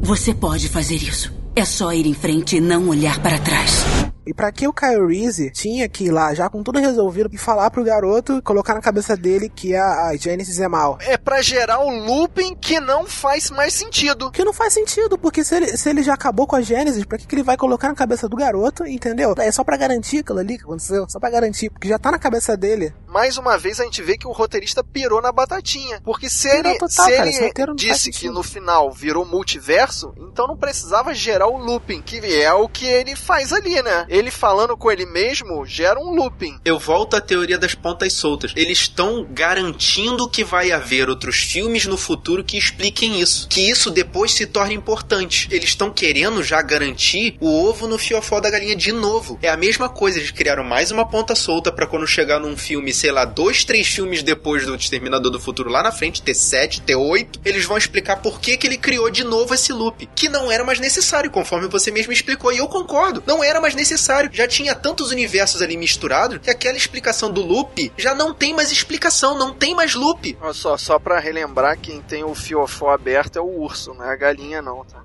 [0.00, 1.32] Você pode fazer isso.
[1.54, 3.84] É só ir em frente e não olhar para trás.
[4.26, 7.38] E pra que o Kyle Reese tinha que ir lá já com tudo resolvido e
[7.38, 10.98] falar pro garoto, colocar na cabeça dele que a, a Genesis é mal?
[11.00, 14.30] É pra gerar o looping que não faz mais sentido.
[14.30, 17.18] Que não faz sentido, porque se ele, se ele já acabou com a Genesis, pra
[17.18, 19.34] que, que ele vai colocar na cabeça do garoto, entendeu?
[19.38, 22.18] É só pra garantir aquilo ali que aconteceu, só pra garantir, porque já tá na
[22.18, 22.94] cabeça dele.
[23.08, 26.00] Mais uma vez a gente vê que o roteirista pirou na batatinha.
[26.02, 30.46] Porque se Pirou ele, total, se cara, ele disse que no final virou multiverso, então
[30.46, 34.06] não precisava gerar o looping, que é o que ele faz ali, né?
[34.12, 36.60] Ele falando com ele mesmo gera um looping.
[36.66, 38.52] Eu volto à teoria das pontas soltas.
[38.54, 43.48] Eles estão garantindo que vai haver outros filmes no futuro que expliquem isso.
[43.48, 45.48] Que isso depois se torne importante.
[45.50, 49.38] Eles estão querendo já garantir o ovo no fiofó da galinha de novo.
[49.40, 52.92] É a mesma coisa, eles criaram mais uma ponta solta pra quando chegar num filme,
[52.92, 57.40] sei lá, dois, três filmes depois do Exterminador do Futuro lá na frente, T7, T8,
[57.46, 60.06] eles vão explicar por que, que ele criou de novo esse loop.
[60.14, 62.52] Que não era mais necessário, conforme você mesmo explicou.
[62.52, 64.01] E eu concordo, não era mais necessário.
[64.32, 68.72] Já tinha tantos universos ali misturados que aquela explicação do loop já não tem mais
[68.72, 70.36] explicação, não tem mais loop.
[70.40, 74.12] Olha só, só pra relembrar, quem tem o fiofó aberto é o urso, não é
[74.12, 75.02] a galinha não, tá?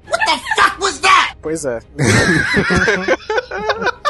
[1.42, 1.80] Pois é.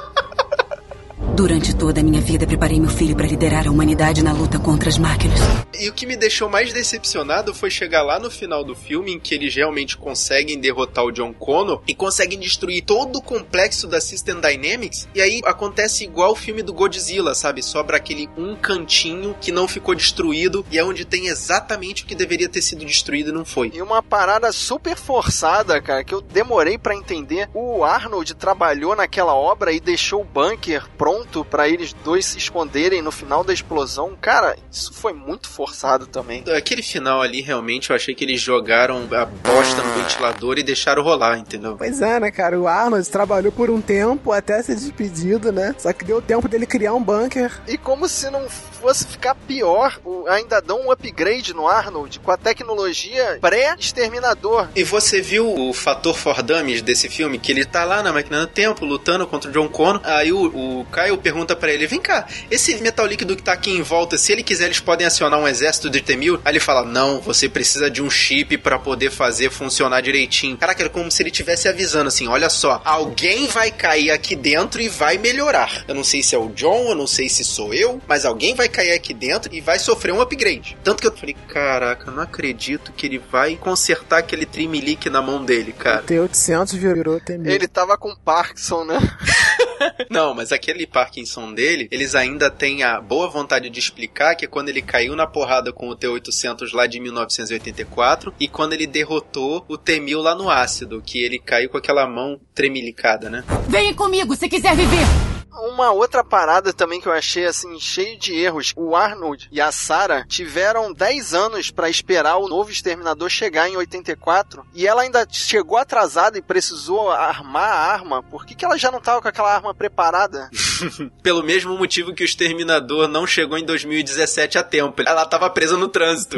[1.37, 4.89] Durante toda a minha vida, preparei meu filho para liderar a humanidade na luta contra
[4.89, 5.39] as máquinas.
[5.79, 9.19] E o que me deixou mais decepcionado foi chegar lá no final do filme em
[9.19, 14.01] que eles realmente conseguem derrotar o John Connor e conseguem destruir todo o complexo da
[14.01, 15.07] System Dynamics.
[15.13, 17.61] E aí acontece igual o filme do Godzilla, sabe?
[17.61, 22.15] Sobra aquele um cantinho que não ficou destruído e é onde tem exatamente o que
[22.15, 23.71] deveria ter sido destruído e não foi.
[23.75, 27.47] E uma parada super forçada, cara, que eu demorei pra entender.
[27.53, 33.01] O Arnold trabalhou naquela obra e deixou o bunker pronto pra eles dois se esconderem
[33.01, 34.15] no final da explosão.
[34.19, 36.43] Cara, isso foi muito forçado também.
[36.55, 41.03] Aquele final ali, realmente, eu achei que eles jogaram a bosta no ventilador e deixaram
[41.03, 41.75] rolar, entendeu?
[41.77, 42.59] Pois é, né, cara?
[42.59, 45.75] O Arnold trabalhou por um tempo até ser despedido, né?
[45.77, 47.51] Só que deu tempo dele criar um bunker.
[47.67, 52.37] E como se não fosse ficar pior, ainda dão um upgrade no Arnold com a
[52.37, 54.67] tecnologia pré-exterminador.
[54.75, 57.39] E você viu o fator for dummies desse filme?
[57.39, 60.01] Que ele tá lá na máquina do tempo lutando contra o John Connor.
[60.03, 60.85] Aí o, o
[61.17, 64.43] Pergunta para ele: Vem cá, esse metal líquido que tá aqui em volta, se ele
[64.43, 66.41] quiser, eles podem acionar um exército de T-1000?
[66.43, 70.57] Aí ele fala: Não, você precisa de um chip para poder fazer funcionar direitinho.
[70.57, 74.81] Caraca, era como se ele estivesse avisando assim: Olha só, alguém vai cair aqui dentro
[74.81, 75.83] e vai melhorar.
[75.87, 78.55] Eu não sei se é o John, eu não sei se sou eu, mas alguém
[78.55, 80.77] vai cair aqui dentro e vai sofrer um upgrade.
[80.83, 85.43] Tanto que eu falei: Caraca, não acredito que ele vai consertar aquele trimilique na mão
[85.43, 86.01] dele, cara.
[86.01, 87.47] O T800 virou T1000.
[87.47, 88.97] Ele tava com Parkinson, né?
[90.09, 94.47] Não, mas aquele Parkinson dele, eles ainda têm a boa vontade de explicar que é
[94.47, 99.65] quando ele caiu na porrada com o T-800 lá de 1984 e quando ele derrotou
[99.67, 103.43] o T-1000 lá no ácido, que ele caiu com aquela mão tremilicada, né?
[103.67, 105.36] Vem comigo se quiser viver!
[105.51, 108.73] Uma outra parada também que eu achei assim cheio de erros.
[108.75, 113.77] O Arnold e a Sarah tiveram 10 anos para esperar o novo exterminador chegar em
[113.77, 118.21] 84 e ela ainda chegou atrasada e precisou armar a arma.
[118.23, 120.49] Por que, que ela já não tava com aquela arma preparada?
[121.21, 125.01] Pelo mesmo motivo que o exterminador não chegou em 2017 a tempo.
[125.05, 126.37] Ela tava presa no trânsito.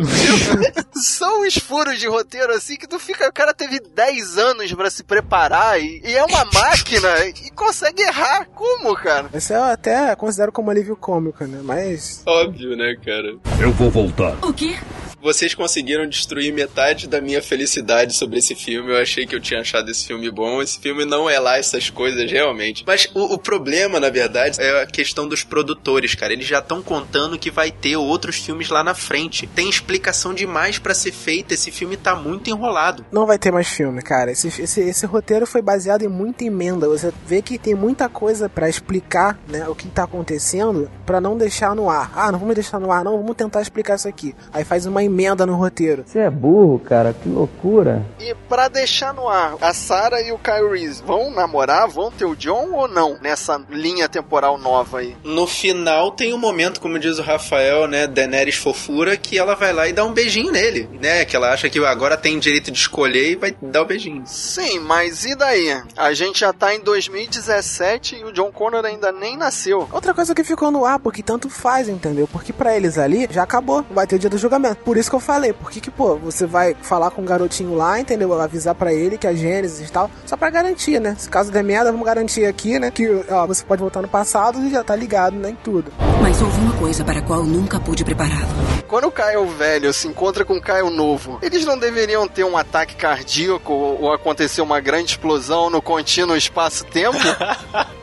[0.94, 4.90] São os furos de roteiro assim que tu fica, o cara teve 10 anos para
[4.90, 8.46] se preparar e, e é uma máquina e consegue errar.
[8.54, 9.30] Como, cara?
[9.34, 11.62] Esse eu até considero como alívio cômico, né?
[11.64, 12.24] Mas.
[12.26, 13.38] Óbvio, né, cara?
[13.60, 14.38] Eu vou voltar.
[14.44, 14.78] O quê?
[15.22, 18.92] Vocês conseguiram destruir metade da minha felicidade sobre esse filme.
[18.92, 20.62] Eu achei que eu tinha achado esse filme bom.
[20.62, 22.84] Esse filme não é lá essas coisas, realmente.
[22.88, 26.32] Mas o, o problema, na verdade, é a questão dos produtores, cara.
[26.32, 29.46] Eles já estão contando que vai ter outros filmes lá na frente.
[29.48, 31.54] Tem explicação demais para ser feita.
[31.54, 33.06] Esse filme tá muito enrolado.
[33.12, 34.32] Não vai ter mais filme, cara.
[34.32, 36.88] Esse, esse, esse roteiro foi baseado em muita emenda.
[36.88, 41.38] Você vê que tem muita coisa para explicar, né, o que tá acontecendo, para não
[41.38, 42.12] deixar no ar.
[42.16, 43.18] Ah, não vamos deixar no ar, não.
[43.18, 44.34] Vamos tentar explicar isso aqui.
[44.54, 46.04] Aí faz uma emenda no roteiro.
[46.06, 48.06] Você é burro, cara, que loucura.
[48.20, 52.26] E para deixar no ar, a Sarah e o Kyle Reese vão namorar, vão ter
[52.26, 55.16] o John ou não nessa linha temporal nova aí?
[55.24, 59.74] No final tem um momento, como diz o Rafael, né, Daenerys fofura, que ela vai
[59.74, 62.80] lá e dá um beijinho nele, né, que ela acha que agora tem direito de
[62.80, 64.24] escolher e vai dar o um beijinho.
[64.26, 65.82] Sim, mas e daí?
[65.98, 69.88] A gente já tá em 2017 e o John Connor ainda nem nasceu.
[69.92, 72.28] Outra coisa que ficou no ar, porque tanto faz, entendeu?
[72.32, 74.84] Porque para eles ali já acabou, vai ter o dia do julgamento.
[74.84, 78.00] Por isso que eu falei, porque que, pô, você vai falar com o garotinho lá,
[78.00, 78.40] entendeu?
[78.40, 81.16] Avisar para ele que a Gênesis e tal, só para garantir, né?
[81.18, 82.92] Se caso der merda, vamos garantir aqui, né?
[82.92, 85.50] Que ó, você pode voltar no passado e já tá ligado, né?
[85.52, 85.92] Em tudo.
[86.22, 88.48] Mas houve uma coisa para a qual nunca pude prepará-lo.
[88.88, 92.58] Quando o Caio velho se encontra com o Caio novo, eles não deveriam ter um
[92.58, 97.18] ataque cardíaco ou acontecer uma grande explosão no contínuo espaço-tempo?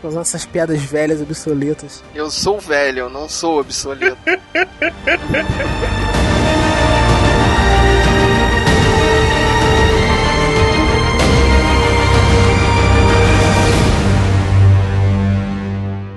[0.00, 2.02] Com as nossas piadas velhas obsoletas.
[2.14, 4.16] Eu sou velho, eu não sou obsoleto.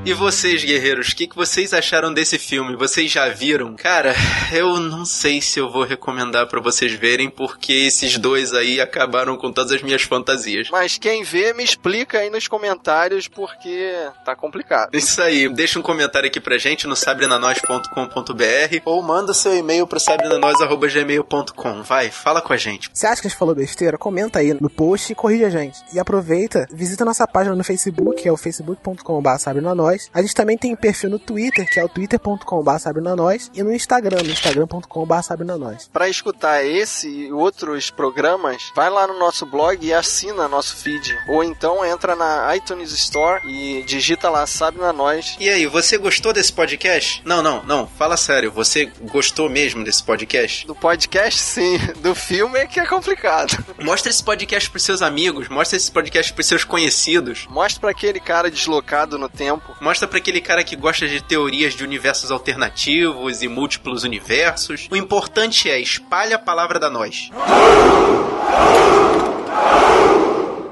[0.10, 2.76] E vocês, guerreiros, o que, que vocês acharam desse filme?
[2.76, 3.76] Vocês já viram?
[3.76, 4.16] Cara,
[4.52, 9.38] eu não sei se eu vou recomendar para vocês verem, porque esses dois aí acabaram
[9.38, 10.68] com todas as minhas fantasias.
[10.72, 13.94] Mas quem vê, me explica aí nos comentários, porque
[14.26, 14.96] tá complicado.
[14.96, 20.00] Isso aí, deixa um comentário aqui pra gente no sabrenanois.com.br ou manda seu e-mail pro
[20.00, 21.84] sabrenanois.gmail.com.
[21.84, 22.90] Vai, fala com a gente.
[22.92, 23.96] Você acha que a gente falou besteira?
[23.96, 25.78] Comenta aí no post e corrija a gente.
[25.94, 30.10] E aproveita, visita nossa página no Facebook, que é o facebook.com.br sabrenanois nós.
[30.14, 32.70] A gente também tem perfil no Twitter, que é o twitter.com.br
[33.16, 35.90] nós e no Instagram, no instagram.com.br nós.
[35.92, 41.18] Para escutar esse e outros programas, vai lá no nosso blog e assina nosso feed.
[41.28, 45.36] Ou então entra na iTunes Store e digita lá Sabe na Nós.
[45.40, 47.22] E aí, você gostou desse podcast?
[47.26, 47.88] Não, não, não.
[47.88, 48.52] Fala sério.
[48.52, 50.68] Você gostou mesmo desse podcast?
[50.68, 51.78] Do podcast, sim.
[52.00, 53.58] Do filme é que é complicado.
[53.80, 55.50] Mostra esse podcast pros seus amigos.
[55.50, 57.48] Mostra esse podcast pros seus conhecidos.
[57.50, 59.76] Mostra para aquele cara deslocado no tempo.
[59.82, 64.88] Mostra para aquele cara que gosta de teorias de universos alternativos e múltiplos universos.
[64.92, 67.30] O importante é espalhe a palavra da nós.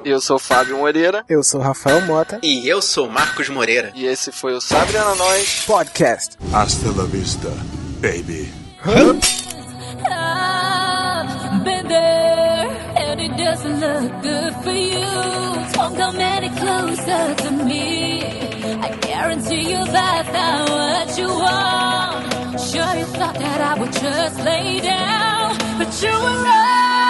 [0.05, 1.25] Eu sou Fábio Moreira.
[1.27, 2.39] Eu sou Rafael Mota.
[2.43, 3.91] E eu sou Marcos Moreira.
[3.95, 6.37] E esse foi o Sabre na Nós Podcast.
[6.53, 7.49] Hasta la vista,
[7.99, 8.53] baby.
[13.37, 14.99] doesn't look good for you.
[15.77, 18.46] Won't come any closer to me.
[18.81, 22.59] I guarantee you that that's what you want.
[22.59, 27.06] Sure, you thought that I would just lay down, but you were wrong.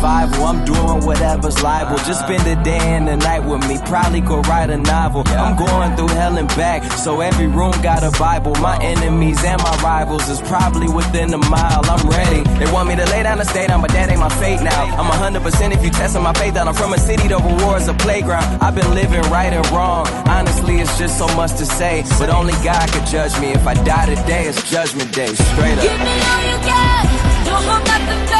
[0.00, 0.44] Survival.
[0.46, 1.96] I'm doing whatever's liable.
[2.08, 3.76] Just spend the day and the night with me.
[3.84, 5.22] Probably go write a novel.
[5.26, 8.54] I'm going through hell and back, so every room got a Bible.
[8.56, 11.82] My enemies and my rivals is probably within a mile.
[11.84, 12.42] I'm ready.
[12.58, 14.84] They want me to lay down the state, but that ain't my fate now.
[14.98, 16.66] I'm 100% if you testing my faith out.
[16.66, 18.44] I'm from a city, the reward's a playground.
[18.62, 20.06] I've been living right and wrong.
[20.26, 23.52] Honestly, it's just so much to say, but only God could judge me.
[23.52, 25.34] If I die today, it's Judgment Day.
[25.34, 25.84] Straight up.
[25.84, 27.04] Give me all you got.
[27.44, 28.00] Don't hold back.
[28.08, 28.39] The